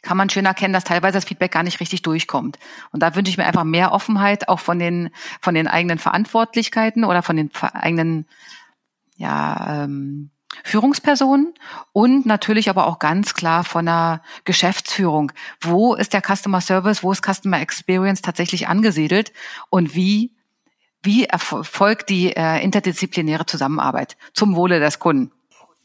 kann 0.09 0.17
man 0.17 0.31
schön 0.31 0.47
erkennen, 0.47 0.73
dass 0.73 0.85
teilweise 0.85 1.19
das 1.19 1.27
Feedback 1.27 1.53
gar 1.53 1.62
nicht 1.62 1.81
richtig 1.81 2.00
durchkommt. 2.00 2.59
Und 2.93 3.03
da 3.03 3.15
wünsche 3.15 3.29
ich 3.29 3.37
mir 3.37 3.45
einfach 3.45 3.65
mehr 3.65 3.93
Offenheit 3.93 4.49
auch 4.49 4.59
von 4.59 4.79
den, 4.79 5.11
von 5.43 5.55
den 5.55 5.69
eigenen 5.69 5.99
Verantwortlichkeiten 5.99 7.05
oder 7.05 7.23
von 7.23 7.37
den 7.37 7.50
eigenen, 7.75 8.27
ja, 9.17 9.85
ähm, 9.85 10.31
Führungspersonen 10.65 11.53
und 11.93 12.25
natürlich 12.25 12.71
aber 12.71 12.87
auch 12.87 12.99
ganz 12.99 13.35
klar 13.35 13.65
von 13.65 13.85
der 13.85 14.23
Geschäftsführung. 14.45 15.31
Wo 15.61 15.95
ist 15.95 16.15
der 16.15 16.23
Customer 16.23 16.62
Service, 16.62 17.03
wo 17.03 17.12
ist 17.12 17.23
Customer 17.23 17.61
Experience 17.61 18.23
tatsächlich 18.23 18.67
angesiedelt 18.67 19.35
und 19.69 19.95
wie, 19.95 20.35
wie 21.03 21.25
erfolgt 21.25 22.09
die 22.09 22.35
äh, 22.35 22.65
interdisziplinäre 22.65 23.45
Zusammenarbeit 23.45 24.17
zum 24.33 24.57
Wohle 24.57 24.81
des 24.81 25.00
Kunden? 25.00 25.33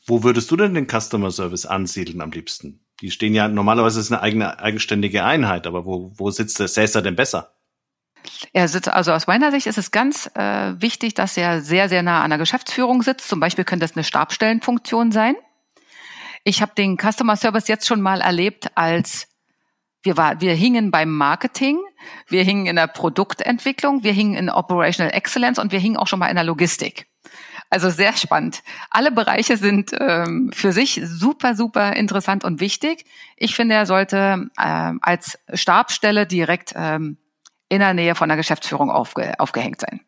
Wo 0.05 0.23
würdest 0.23 0.49
du 0.49 0.55
denn 0.55 0.73
den 0.75 0.87
Customer 0.87 1.29
Service 1.29 1.65
ansiedeln 1.65 2.21
am 2.21 2.31
liebsten? 2.31 2.82
Die 3.03 3.11
stehen 3.11 3.35
ja 3.35 3.49
normalerweise 3.49 3.99
ist 3.99 4.13
eine 4.13 4.21
eigene 4.21 4.59
eigenständige 4.59 5.25
Einheit, 5.25 5.67
aber 5.67 5.85
wo, 5.85 6.13
wo 6.15 6.31
sitzt 6.31 6.57
der 6.61 6.69
Sacer 6.69 7.01
denn 7.01 7.17
besser? 7.17 7.53
Er 8.53 8.69
sitzt, 8.69 8.87
also 8.87 9.11
aus 9.11 9.27
meiner 9.27 9.51
Sicht 9.51 9.67
ist 9.67 9.77
es 9.77 9.91
ganz 9.91 10.31
äh, 10.35 10.81
wichtig, 10.81 11.13
dass 11.13 11.35
er 11.35 11.59
sehr, 11.59 11.89
sehr 11.89 12.01
nah 12.01 12.21
an 12.21 12.29
der 12.29 12.39
Geschäftsführung 12.39 13.01
sitzt. 13.01 13.27
Zum 13.27 13.41
Beispiel 13.41 13.65
könnte 13.65 13.83
es 13.83 13.97
eine 13.97 14.05
Stabstellenfunktion 14.05 15.11
sein. 15.11 15.35
Ich 16.45 16.61
habe 16.61 16.71
den 16.77 16.97
Customer 16.97 17.35
Service 17.35 17.67
jetzt 17.67 17.87
schon 17.87 17.99
mal 17.99 18.21
erlebt 18.21 18.71
als 18.75 19.27
wir, 20.01 20.15
war, 20.15 20.39
wir 20.39 20.53
hingen 20.53 20.89
beim 20.89 21.13
Marketing, 21.13 21.79
wir 22.29 22.45
hingen 22.45 22.67
in 22.67 22.77
der 22.77 22.87
Produktentwicklung, 22.87 24.05
wir 24.05 24.13
hingen 24.13 24.35
in 24.35 24.49
Operational 24.49 25.13
Excellence 25.13 25.59
und 25.59 25.73
wir 25.73 25.79
hingen 25.79 25.97
auch 25.97 26.07
schon 26.07 26.19
mal 26.19 26.29
in 26.29 26.35
der 26.35 26.45
Logistik. 26.45 27.07
Also 27.73 27.89
sehr 27.89 28.15
spannend. 28.15 28.61
Alle 28.91 29.11
Bereiche 29.11 29.57
sind 29.57 29.93
ähm, 29.99 30.51
für 30.53 30.71
sich 30.71 31.01
super, 31.03 31.55
super 31.55 31.95
interessant 31.95 32.43
und 32.43 32.59
wichtig. 32.59 33.03
Ich 33.35 33.55
finde, 33.55 33.73
er 33.73 33.87
sollte 33.87 34.51
ähm, 34.63 34.99
als 35.01 35.39
Stabstelle 35.55 36.27
direkt 36.27 36.73
ähm, 36.75 37.17
in 37.69 37.79
der 37.79 37.95
Nähe 37.95 38.13
von 38.13 38.29
der 38.29 38.37
Geschäftsführung 38.37 38.91
aufge 38.91 39.39
aufgehängt 39.39 39.81
sein. 39.81 40.01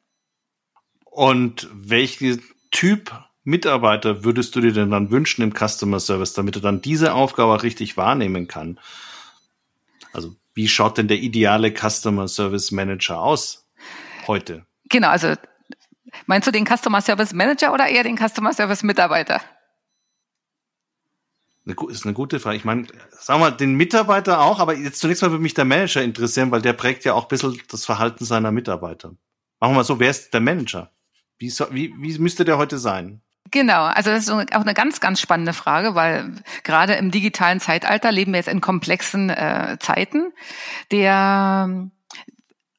Und 1.06 1.68
welchen 1.74 2.44
Typ 2.70 3.12
Mitarbeiter 3.44 4.24
würdest 4.24 4.56
du 4.56 4.62
dir 4.62 4.72
denn 4.72 4.92
dann 4.92 5.10
wünschen 5.10 5.42
im 5.42 5.52
Customer 5.52 6.00
Service, 6.00 6.34
damit 6.34 6.58
er 6.58 6.62
dann 6.62 6.84
diese 6.84 7.16
Aufgabe 7.16 7.64
richtig 7.64 7.98
wahrnehmen 7.98 8.48
kann? 8.48 8.80
Also 10.14 10.36
wie 10.54 10.68
schaut 10.68 11.00
denn 11.00 11.08
der 11.08 11.18
ideale 11.18 11.74
Customer 11.74 12.28
Service 12.28 12.70
Manager 12.70 13.20
aus 13.20 13.68
heute? 14.28 14.68
Genau, 14.88 15.08
also 15.08 15.34
Meinst 16.26 16.48
du 16.48 16.52
den 16.52 16.66
Customer 16.66 17.02
Service 17.02 17.34
Manager 17.34 17.74
oder 17.74 17.88
eher 17.88 18.04
den 18.04 18.18
Customer 18.18 18.54
Service 18.54 18.84
Mitarbeiter? 18.84 19.42
Das 21.66 21.76
ist 21.90 22.06
eine 22.06 22.14
gute 22.14 22.40
Frage. 22.40 22.58
Ich 22.58 22.66
meine, 22.66 22.86
sagen 23.12 23.40
wir 23.40 23.50
mal, 23.50 23.58
den 23.58 23.74
Mitarbeiter 23.74 24.42
auch, 24.42 24.60
aber 24.60 24.76
jetzt 24.76 25.00
zunächst 25.00 25.24
mal 25.24 25.32
würde 25.32 25.42
mich 25.42 25.56
der 25.56 25.66
Manager 25.66 26.04
interessieren, 26.04 26.52
weil 26.52 26.62
der 26.62 26.74
prägt 26.74 27.06
ja 27.06 27.14
auch 27.14 27.24
ein 27.24 27.28
bisschen 27.28 27.60
das 27.70 27.86
Verhalten 27.86 28.24
seiner 28.24 28.52
Mitarbeiter. 28.52 29.16
Machen 29.60 29.72
wir 29.72 29.78
mal 29.78 29.84
so, 29.84 30.00
wer 30.00 30.12
ist 30.12 30.34
der 30.34 30.42
Manager? 30.42 30.92
Wie, 31.40 31.52
wie, 31.72 31.94
wie 31.98 32.20
müsste 32.20 32.46
der 32.46 32.58
heute 32.58 32.78
sein? 32.78 33.22
Genau, 33.52 33.84
also 33.84 34.10
das 34.12 34.24
ist 34.28 34.32
auch 34.32 34.62
eine 34.62 34.74
ganz, 34.74 35.00
ganz 35.00 35.20
spannende 35.20 35.54
Frage, 35.54 35.96
weil 35.96 36.44
gerade 36.64 36.94
im 36.94 37.12
digitalen 37.12 37.60
Zeitalter 37.60 38.12
leben 38.12 38.32
wir 38.32 38.40
jetzt 38.40 38.50
in 38.50 38.62
komplexen 38.62 39.30
äh, 39.30 39.78
Zeiten. 39.80 40.34
Der 40.92 41.90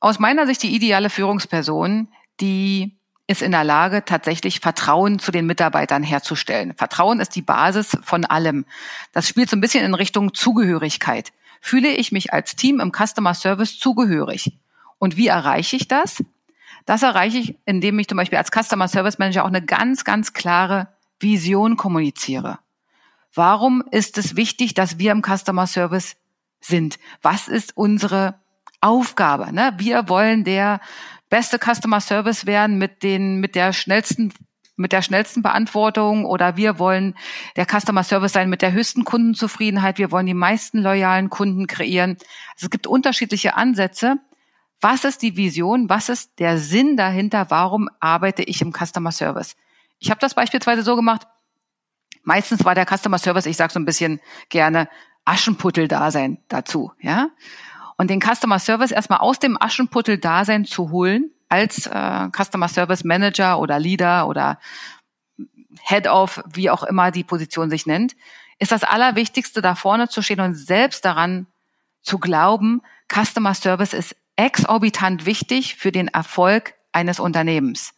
aus 0.00 0.18
meiner 0.18 0.46
Sicht 0.46 0.62
die 0.62 0.74
ideale 0.74 1.10
Führungsperson, 1.10 2.08
die 2.40 2.95
ist 3.26 3.42
in 3.42 3.50
der 3.50 3.64
Lage, 3.64 4.04
tatsächlich 4.04 4.60
Vertrauen 4.60 5.18
zu 5.18 5.32
den 5.32 5.46
Mitarbeitern 5.46 6.02
herzustellen. 6.02 6.74
Vertrauen 6.76 7.20
ist 7.20 7.34
die 7.34 7.42
Basis 7.42 7.98
von 8.02 8.24
allem. 8.24 8.66
Das 9.12 9.28
spielt 9.28 9.50
so 9.50 9.56
ein 9.56 9.60
bisschen 9.60 9.84
in 9.84 9.94
Richtung 9.94 10.32
Zugehörigkeit. 10.32 11.32
Fühle 11.60 11.88
ich 11.88 12.12
mich 12.12 12.32
als 12.32 12.54
Team 12.54 12.78
im 12.78 12.92
Customer 12.92 13.34
Service 13.34 13.78
zugehörig? 13.78 14.56
Und 14.98 15.16
wie 15.16 15.26
erreiche 15.26 15.76
ich 15.76 15.88
das? 15.88 16.22
Das 16.84 17.02
erreiche 17.02 17.38
ich, 17.38 17.56
indem 17.64 17.98
ich 17.98 18.06
zum 18.06 18.16
Beispiel 18.16 18.38
als 18.38 18.50
Customer 18.52 18.86
Service 18.86 19.18
Manager 19.18 19.42
auch 19.42 19.48
eine 19.48 19.62
ganz, 19.62 20.04
ganz 20.04 20.32
klare 20.32 20.88
Vision 21.18 21.76
kommuniziere. 21.76 22.60
Warum 23.34 23.82
ist 23.90 24.18
es 24.18 24.36
wichtig, 24.36 24.74
dass 24.74 24.98
wir 24.98 25.10
im 25.10 25.22
Customer 25.22 25.66
Service 25.66 26.16
sind? 26.60 26.98
Was 27.22 27.48
ist 27.48 27.76
unsere 27.76 28.36
Aufgabe? 28.80 29.52
Ne? 29.52 29.74
Wir 29.78 30.08
wollen 30.08 30.44
der 30.44 30.80
beste 31.28 31.58
Customer 31.58 32.00
Service 32.00 32.46
werden 32.46 32.78
mit 32.78 33.02
den, 33.02 33.40
mit 33.40 33.54
der 33.54 33.72
schnellsten 33.72 34.32
mit 34.78 34.92
der 34.92 35.00
schnellsten 35.00 35.42
Beantwortung 35.42 36.26
oder 36.26 36.56
wir 36.58 36.78
wollen 36.78 37.14
der 37.56 37.64
Customer 37.64 38.04
Service 38.04 38.34
sein 38.34 38.50
mit 38.50 38.60
der 38.60 38.72
höchsten 38.72 39.04
Kundenzufriedenheit. 39.04 39.96
Wir 39.96 40.10
wollen 40.10 40.26
die 40.26 40.34
meisten 40.34 40.82
loyalen 40.82 41.30
Kunden 41.30 41.66
kreieren. 41.66 42.18
Also 42.54 42.66
es 42.66 42.70
gibt 42.70 42.86
unterschiedliche 42.86 43.56
Ansätze. 43.56 44.18
Was 44.82 45.04
ist 45.04 45.22
die 45.22 45.36
Vision? 45.36 45.88
Was 45.88 46.10
ist 46.10 46.38
der 46.38 46.58
Sinn 46.58 46.98
dahinter? 46.98 47.46
Warum 47.48 47.88
arbeite 48.00 48.42
ich 48.42 48.60
im 48.60 48.72
Customer 48.72 49.12
Service? 49.12 49.56
Ich 49.98 50.10
habe 50.10 50.20
das 50.20 50.34
beispielsweise 50.34 50.82
so 50.82 50.94
gemacht. 50.94 51.26
Meistens 52.22 52.64
war 52.64 52.74
der 52.74 52.86
Customer 52.86 53.18
Service, 53.18 53.46
ich 53.46 53.56
sage 53.56 53.72
so 53.72 53.78
ein 53.78 53.84
bisschen 53.84 54.20
gerne, 54.50 54.88
Aschenputtel-Dasein 55.24 56.38
dazu. 56.48 56.92
Ja, 57.00 57.30
und 57.96 58.10
den 58.10 58.20
Customer 58.20 58.58
Service 58.58 58.90
erstmal 58.90 59.20
aus 59.20 59.38
dem 59.38 59.60
Aschenputtel-Dasein 59.60 60.64
zu 60.64 60.90
holen 60.90 61.30
als 61.48 61.86
äh, 61.86 62.28
Customer 62.36 62.68
Service 62.68 63.04
Manager 63.04 63.58
oder 63.58 63.78
Leader 63.78 64.28
oder 64.28 64.58
Head 65.82 66.08
of, 66.08 66.42
wie 66.52 66.70
auch 66.70 66.82
immer 66.82 67.10
die 67.10 67.24
Position 67.24 67.70
sich 67.70 67.86
nennt, 67.86 68.16
ist 68.58 68.72
das 68.72 68.84
Allerwichtigste, 68.84 69.62
da 69.62 69.74
vorne 69.74 70.08
zu 70.08 70.22
stehen 70.22 70.40
und 70.40 70.54
selbst 70.54 71.04
daran 71.04 71.46
zu 72.02 72.18
glauben, 72.18 72.82
Customer 73.12 73.54
Service 73.54 73.92
ist 73.92 74.16
exorbitant 74.36 75.26
wichtig 75.26 75.76
für 75.76 75.92
den 75.92 76.08
Erfolg 76.08 76.74
eines 76.92 77.20
Unternehmens. 77.20 77.94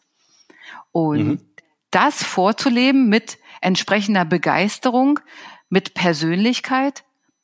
Und 0.91 1.27
mhm. 1.27 1.41
das 1.91 2.23
vorzuleben 2.23 3.07
mit 3.07 3.37
entsprechender 3.61 4.25
Begeisterung, 4.25 5.19
mit 5.69 5.93
Persönlichkeit, 5.93 7.03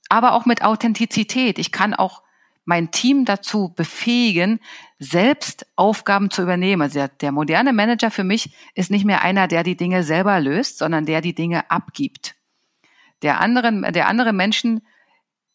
aber 0.10 0.34
auch 0.34 0.46
mit 0.46 0.64
Authentizität. 0.64 1.60
Ich 1.60 1.72
kann 1.72 1.94
auch 1.94 2.22
mein 2.66 2.92
Team 2.92 3.26
dazu 3.26 3.72
befähigen, 3.76 4.60
selbst 5.00 5.68
Aufgaben 5.76 6.32
zu 6.32 6.42
übernehmen. 6.42 6.82
Also 6.82 7.00
der, 7.00 7.08
der, 7.08 7.32
moderne 7.32 7.72
Manager 7.74 8.12
für 8.12 8.24
mich 8.24 8.54
ist 8.74 8.92
nicht 8.92 9.06
mehr 9.06 9.22
einer, 9.22 9.48
der 9.48 9.64
die 9.64 9.78
Dinge 9.78 10.04
selber 10.04 10.40
löst, 10.40 10.80
sondern 10.80 11.06
der 11.06 11.22
die 11.22 11.36
Dinge 11.36 11.70
abgibt. 11.72 12.36
der 13.22 13.40
anderen, 13.40 13.82
der 13.94 14.08
andere 14.08 14.34
Menschen 14.34 14.82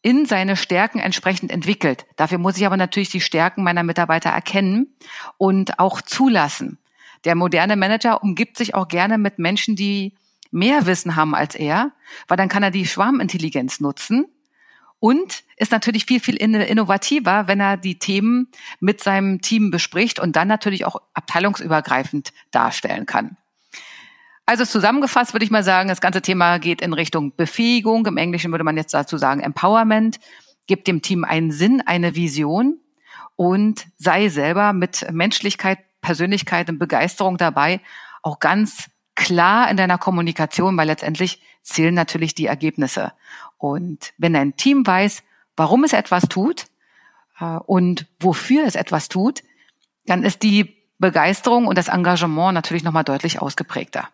in 0.02 0.24
seine 0.24 0.56
Stärken 0.56 0.98
entsprechend 0.98 1.52
entwickelt. 1.52 2.06
Dafür 2.16 2.38
muss 2.38 2.56
ich 2.56 2.64
aber 2.64 2.78
natürlich 2.78 3.10
die 3.10 3.20
Stärken 3.20 3.62
meiner 3.62 3.82
Mitarbeiter 3.82 4.30
erkennen 4.30 4.96
und 5.36 5.78
auch 5.78 6.00
zulassen. 6.00 6.78
Der 7.24 7.34
moderne 7.34 7.76
Manager 7.76 8.22
umgibt 8.22 8.56
sich 8.56 8.74
auch 8.74 8.88
gerne 8.88 9.18
mit 9.18 9.38
Menschen, 9.38 9.76
die 9.76 10.14
mehr 10.50 10.86
Wissen 10.86 11.16
haben 11.16 11.34
als 11.34 11.54
er, 11.54 11.92
weil 12.28 12.38
dann 12.38 12.48
kann 12.48 12.62
er 12.62 12.70
die 12.70 12.86
Schwarmintelligenz 12.86 13.80
nutzen 13.80 14.26
und 15.00 15.42
ist 15.56 15.72
natürlich 15.72 16.04
viel, 16.04 16.20
viel 16.20 16.36
innovativer, 16.36 17.48
wenn 17.48 17.58
er 17.58 17.76
die 17.76 17.98
Themen 17.98 18.48
mit 18.78 19.02
seinem 19.02 19.40
Team 19.40 19.70
bespricht 19.70 20.20
und 20.20 20.36
dann 20.36 20.46
natürlich 20.46 20.84
auch 20.84 20.96
abteilungsübergreifend 21.14 22.32
darstellen 22.50 23.06
kann. 23.06 23.36
Also 24.46 24.64
zusammengefasst 24.64 25.32
würde 25.32 25.44
ich 25.44 25.50
mal 25.50 25.62
sagen, 25.62 25.88
das 25.88 26.00
ganze 26.00 26.22
Thema 26.22 26.58
geht 26.58 26.82
in 26.82 26.92
Richtung 26.92 27.34
Befähigung. 27.36 28.04
Im 28.06 28.16
Englischen 28.16 28.50
würde 28.50 28.64
man 28.64 28.76
jetzt 28.76 28.92
dazu 28.92 29.16
sagen 29.16 29.40
Empowerment. 29.40 30.20
Gibt 30.66 30.86
dem 30.86 31.02
Team 31.02 31.24
einen 31.24 31.50
Sinn, 31.50 31.82
eine 31.86 32.14
Vision 32.14 32.78
und 33.36 33.86
sei 33.96 34.28
selber 34.28 34.72
mit 34.72 35.06
Menschlichkeit, 35.12 35.78
Persönlichkeit 36.00 36.68
und 36.68 36.78
Begeisterung 36.78 37.38
dabei, 37.38 37.80
auch 38.22 38.38
ganz 38.38 38.90
klar 39.14 39.70
in 39.70 39.76
deiner 39.76 39.98
Kommunikation, 39.98 40.76
weil 40.76 40.88
letztendlich 40.88 41.40
zählen 41.62 41.94
natürlich 41.94 42.34
die 42.34 42.46
Ergebnisse. 42.46 43.12
Und 43.60 44.14
wenn 44.16 44.34
ein 44.34 44.56
Team 44.56 44.86
weiß, 44.86 45.22
warum 45.54 45.84
es 45.84 45.92
etwas 45.92 46.24
tut 46.28 46.64
äh, 47.38 47.44
und 47.44 48.06
wofür 48.18 48.64
es 48.66 48.74
etwas 48.74 49.10
tut, 49.10 49.42
dann 50.06 50.24
ist 50.24 50.42
die 50.42 50.76
Begeisterung 50.98 51.66
und 51.66 51.76
das 51.76 51.88
Engagement 51.88 52.54
natürlich 52.54 52.84
nochmal 52.84 53.04
deutlich 53.04 53.40
ausgeprägter. 53.40 54.08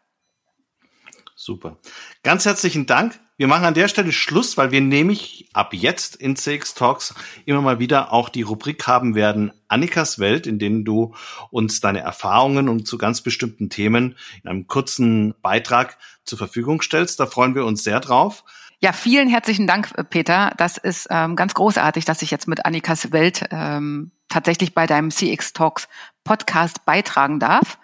Super. 1.36 1.76
Ganz 2.24 2.44
herzlichen 2.44 2.86
Dank. 2.86 3.20
Wir 3.36 3.46
machen 3.46 3.66
an 3.66 3.74
der 3.74 3.86
Stelle 3.86 4.10
Schluss, 4.10 4.56
weil 4.56 4.72
wir 4.72 4.80
nämlich 4.80 5.48
ab 5.52 5.74
jetzt 5.74 6.16
in 6.16 6.34
CX 6.34 6.74
Talks 6.74 7.14
immer 7.44 7.60
mal 7.60 7.78
wieder 7.78 8.12
auch 8.12 8.30
die 8.30 8.42
Rubrik 8.42 8.88
haben 8.88 9.14
werden 9.14 9.52
Annikas 9.68 10.18
Welt, 10.18 10.46
in 10.46 10.58
denen 10.58 10.84
du 10.84 11.14
uns 11.50 11.80
deine 11.80 12.00
Erfahrungen 12.00 12.68
und 12.68 12.88
zu 12.88 12.98
ganz 12.98 13.20
bestimmten 13.20 13.70
Themen 13.70 14.16
in 14.42 14.50
einem 14.50 14.66
kurzen 14.66 15.34
Beitrag 15.40 15.98
zur 16.24 16.38
Verfügung 16.38 16.82
stellst. 16.82 17.20
Da 17.20 17.26
freuen 17.26 17.54
wir 17.54 17.64
uns 17.64 17.84
sehr 17.84 18.00
drauf. 18.00 18.42
Ja, 18.80 18.92
vielen 18.92 19.28
herzlichen 19.28 19.66
Dank, 19.66 19.90
Peter. 20.10 20.52
Das 20.58 20.76
ist 20.76 21.08
ähm, 21.10 21.34
ganz 21.34 21.54
großartig, 21.54 22.04
dass 22.04 22.20
ich 22.20 22.30
jetzt 22.30 22.46
mit 22.46 22.66
Annikas 22.66 23.10
Welt 23.10 23.46
ähm, 23.50 24.10
tatsächlich 24.28 24.74
bei 24.74 24.86
deinem 24.86 25.10
CX 25.10 25.54
Talks 25.54 25.88
Podcast 26.24 26.84
beitragen 26.84 27.40
darf. 27.40 27.78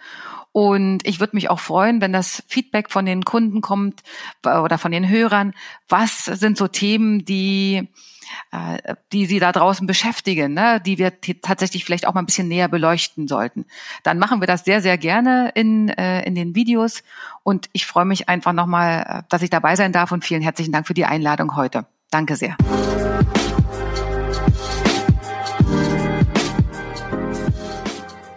Und 0.53 1.07
ich 1.07 1.19
würde 1.19 1.35
mich 1.35 1.49
auch 1.49 1.61
freuen, 1.61 2.01
wenn 2.01 2.13
das 2.13 2.43
Feedback 2.47 2.91
von 2.91 3.07
den 3.07 3.25
Kunden 3.25 3.63
kommt 3.63 4.03
oder 4.45 4.77
von 4.79 4.93
den 4.93 5.09
Hörern. 5.09 5.55
Was 5.89 6.27
sind 6.27 6.59
so 6.59 6.69
Themen, 6.69 7.25
die 7.25 7.89
äh, 8.51 8.95
die 9.13 9.27
sie 9.27 9.39
da 9.39 9.53
draußen 9.53 9.87
beschäftigen, 9.87 10.55
ne, 10.55 10.81
die 10.85 10.99
wir 10.99 11.13
tatsächlich 11.43 11.85
vielleicht 11.85 12.07
auch 12.07 12.15
mal 12.15 12.21
ein 12.21 12.27
bisschen 12.27 12.49
näher 12.49 12.69
beleuchten 12.69 13.29
sollten. 13.29 13.67
Dann 14.03 14.19
machen 14.19 14.41
wir 14.41 14.47
das 14.47 14.65
sehr, 14.65 14.81
sehr 14.81 14.99
gerne 14.99 15.51
in, 15.55 15.89
äh, 15.89 16.23
in 16.25 16.35
den 16.35 16.55
Videos. 16.55 17.03
Und 17.43 17.69
ich 17.73 17.87
freue 17.87 18.05
mich 18.05 18.29
einfach 18.29 18.53
nochmal, 18.53 19.05
äh, 19.07 19.23
dass 19.29 19.43
ich 19.43 19.51
dabei 19.51 19.77
sein 19.77 19.93
darf 19.93 20.13
und 20.13 20.25
vielen 20.25 20.43
herzlichen 20.43 20.73
Dank 20.73 20.87
für 20.87 20.95
die 20.95 21.05
Einladung 21.05 21.57
heute. 21.57 21.87
Danke 22.11 22.37
sehr. 22.37 22.57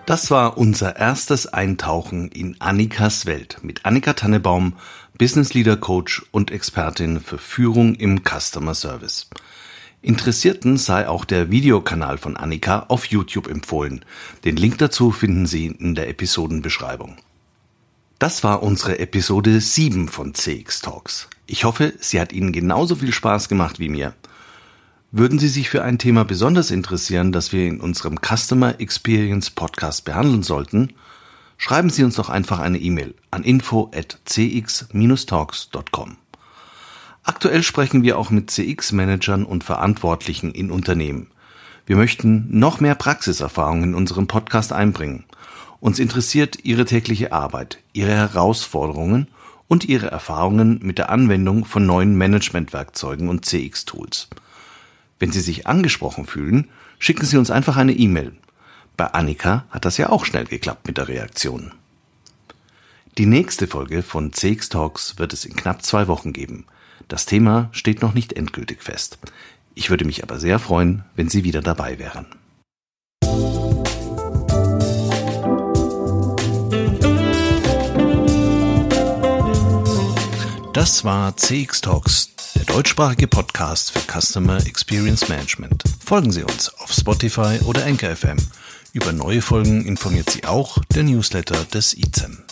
Das 0.05 0.29
war 0.29 0.59
unser 0.59 0.97
erstes 0.97 1.47
Eintauchen 1.47 2.27
in 2.27 2.61
Annikas 2.61 3.25
Welt 3.25 3.57
mit 3.63 3.85
Annika 3.85 4.13
Tannebaum, 4.13 4.73
Business 5.17 5.55
Leader 5.55 5.77
Coach 5.77 6.23
und 6.29 6.51
Expertin 6.51 7.19
für 7.19 7.39
Führung 7.39 7.95
im 7.95 8.21
Customer 8.23 8.75
Service. 8.75 9.27
Interessierten 10.03 10.77
sei 10.77 11.09
auch 11.09 11.25
der 11.25 11.49
Videokanal 11.49 12.19
von 12.19 12.37
Annika 12.37 12.85
auf 12.89 13.05
YouTube 13.05 13.47
empfohlen. 13.47 14.05
Den 14.43 14.57
Link 14.57 14.77
dazu 14.77 15.09
finden 15.09 15.47
Sie 15.47 15.65
in 15.65 15.95
der 15.95 16.07
Episodenbeschreibung. 16.07 17.17
Das 18.19 18.43
war 18.43 18.61
unsere 18.61 18.99
Episode 18.99 19.59
7 19.59 20.07
von 20.07 20.35
CX 20.35 20.81
Talks. 20.81 21.29
Ich 21.47 21.63
hoffe, 21.63 21.95
sie 21.99 22.19
hat 22.19 22.31
Ihnen 22.31 22.51
genauso 22.51 22.95
viel 22.95 23.11
Spaß 23.11 23.49
gemacht 23.49 23.79
wie 23.79 23.89
mir. 23.89 24.13
Würden 25.17 25.39
Sie 25.39 25.47
sich 25.47 25.69
für 25.69 25.81
ein 25.81 25.97
Thema 25.97 26.25
besonders 26.25 26.71
interessieren, 26.71 27.31
das 27.31 27.53
wir 27.53 27.65
in 27.65 27.79
unserem 27.79 28.17
Customer 28.19 28.81
Experience 28.81 29.49
Podcast 29.49 30.03
behandeln 30.03 30.43
sollten? 30.43 30.91
Schreiben 31.55 31.89
Sie 31.89 32.03
uns 32.03 32.15
doch 32.15 32.27
einfach 32.27 32.59
eine 32.59 32.79
E-Mail 32.79 33.15
an 33.31 33.45
info 33.45 33.89
at 33.95 34.19
cx-talks.com. 34.27 36.17
Aktuell 37.23 37.63
sprechen 37.63 38.03
wir 38.03 38.17
auch 38.17 38.29
mit 38.29 38.51
CX-Managern 38.51 39.45
und 39.45 39.63
Verantwortlichen 39.63 40.51
in 40.51 40.69
Unternehmen. 40.69 41.27
Wir 41.85 41.95
möchten 41.95 42.47
noch 42.49 42.81
mehr 42.81 42.95
Praxiserfahrung 42.95 43.83
in 43.83 43.95
unserem 43.95 44.27
Podcast 44.27 44.73
einbringen. 44.73 45.23
Uns 45.79 45.97
interessiert 45.97 46.65
Ihre 46.65 46.83
tägliche 46.83 47.31
Arbeit, 47.31 47.79
Ihre 47.93 48.11
Herausforderungen 48.11 49.29
und 49.69 49.85
Ihre 49.85 50.07
Erfahrungen 50.07 50.81
mit 50.83 50.97
der 50.97 51.09
Anwendung 51.09 51.63
von 51.63 51.85
neuen 51.85 52.17
Managementwerkzeugen 52.17 53.29
und 53.29 53.45
CX-Tools. 53.45 54.27
Wenn 55.19 55.31
Sie 55.31 55.41
sich 55.41 55.67
angesprochen 55.67 56.25
fühlen, 56.25 56.69
schicken 56.99 57.25
Sie 57.25 57.37
uns 57.37 57.51
einfach 57.51 57.77
eine 57.77 57.93
E-Mail. 57.93 58.33
Bei 58.97 59.07
Annika 59.07 59.65
hat 59.69 59.85
das 59.85 59.97
ja 59.97 60.09
auch 60.09 60.25
schnell 60.25 60.45
geklappt 60.45 60.87
mit 60.87 60.97
der 60.97 61.07
Reaktion. 61.07 61.71
Die 63.17 63.25
nächste 63.25 63.67
Folge 63.67 64.03
von 64.03 64.33
CX 64.33 64.69
Talks 64.69 65.17
wird 65.17 65.31
es 65.31 65.45
in 65.45 65.55
knapp 65.55 65.83
zwei 65.83 66.07
Wochen 66.07 66.33
geben. 66.33 66.65
Das 67.07 67.25
Thema 67.25 67.69
steht 67.71 68.01
noch 68.01 68.13
nicht 68.13 68.33
endgültig 68.33 68.83
fest. 68.83 69.17
Ich 69.73 69.89
würde 69.89 70.05
mich 70.05 70.23
aber 70.23 70.39
sehr 70.39 70.59
freuen, 70.59 71.03
wenn 71.15 71.29
Sie 71.29 71.43
wieder 71.43 71.61
dabei 71.61 71.97
wären. 71.99 72.25
Das 80.73 81.05
war 81.05 81.37
CX 81.37 81.79
Talks 81.79 82.35
deutschsprachige 82.65 83.27
Podcast 83.27 83.91
für 83.91 83.99
Customer 83.99 84.57
Experience 84.65 85.27
Management. 85.29 85.83
Folgen 86.03 86.31
Sie 86.31 86.43
uns 86.43 86.73
auf 86.79 86.91
Spotify 86.91 87.59
oder 87.65 87.85
Anchor 87.85 88.15
FM. 88.15 88.37
Über 88.93 89.11
neue 89.11 89.41
Folgen 89.41 89.85
informiert 89.85 90.29
Sie 90.29 90.45
auch 90.45 90.77
der 90.93 91.03
Newsletter 91.03 91.63
des 91.65 91.93
ICEM. 91.95 92.43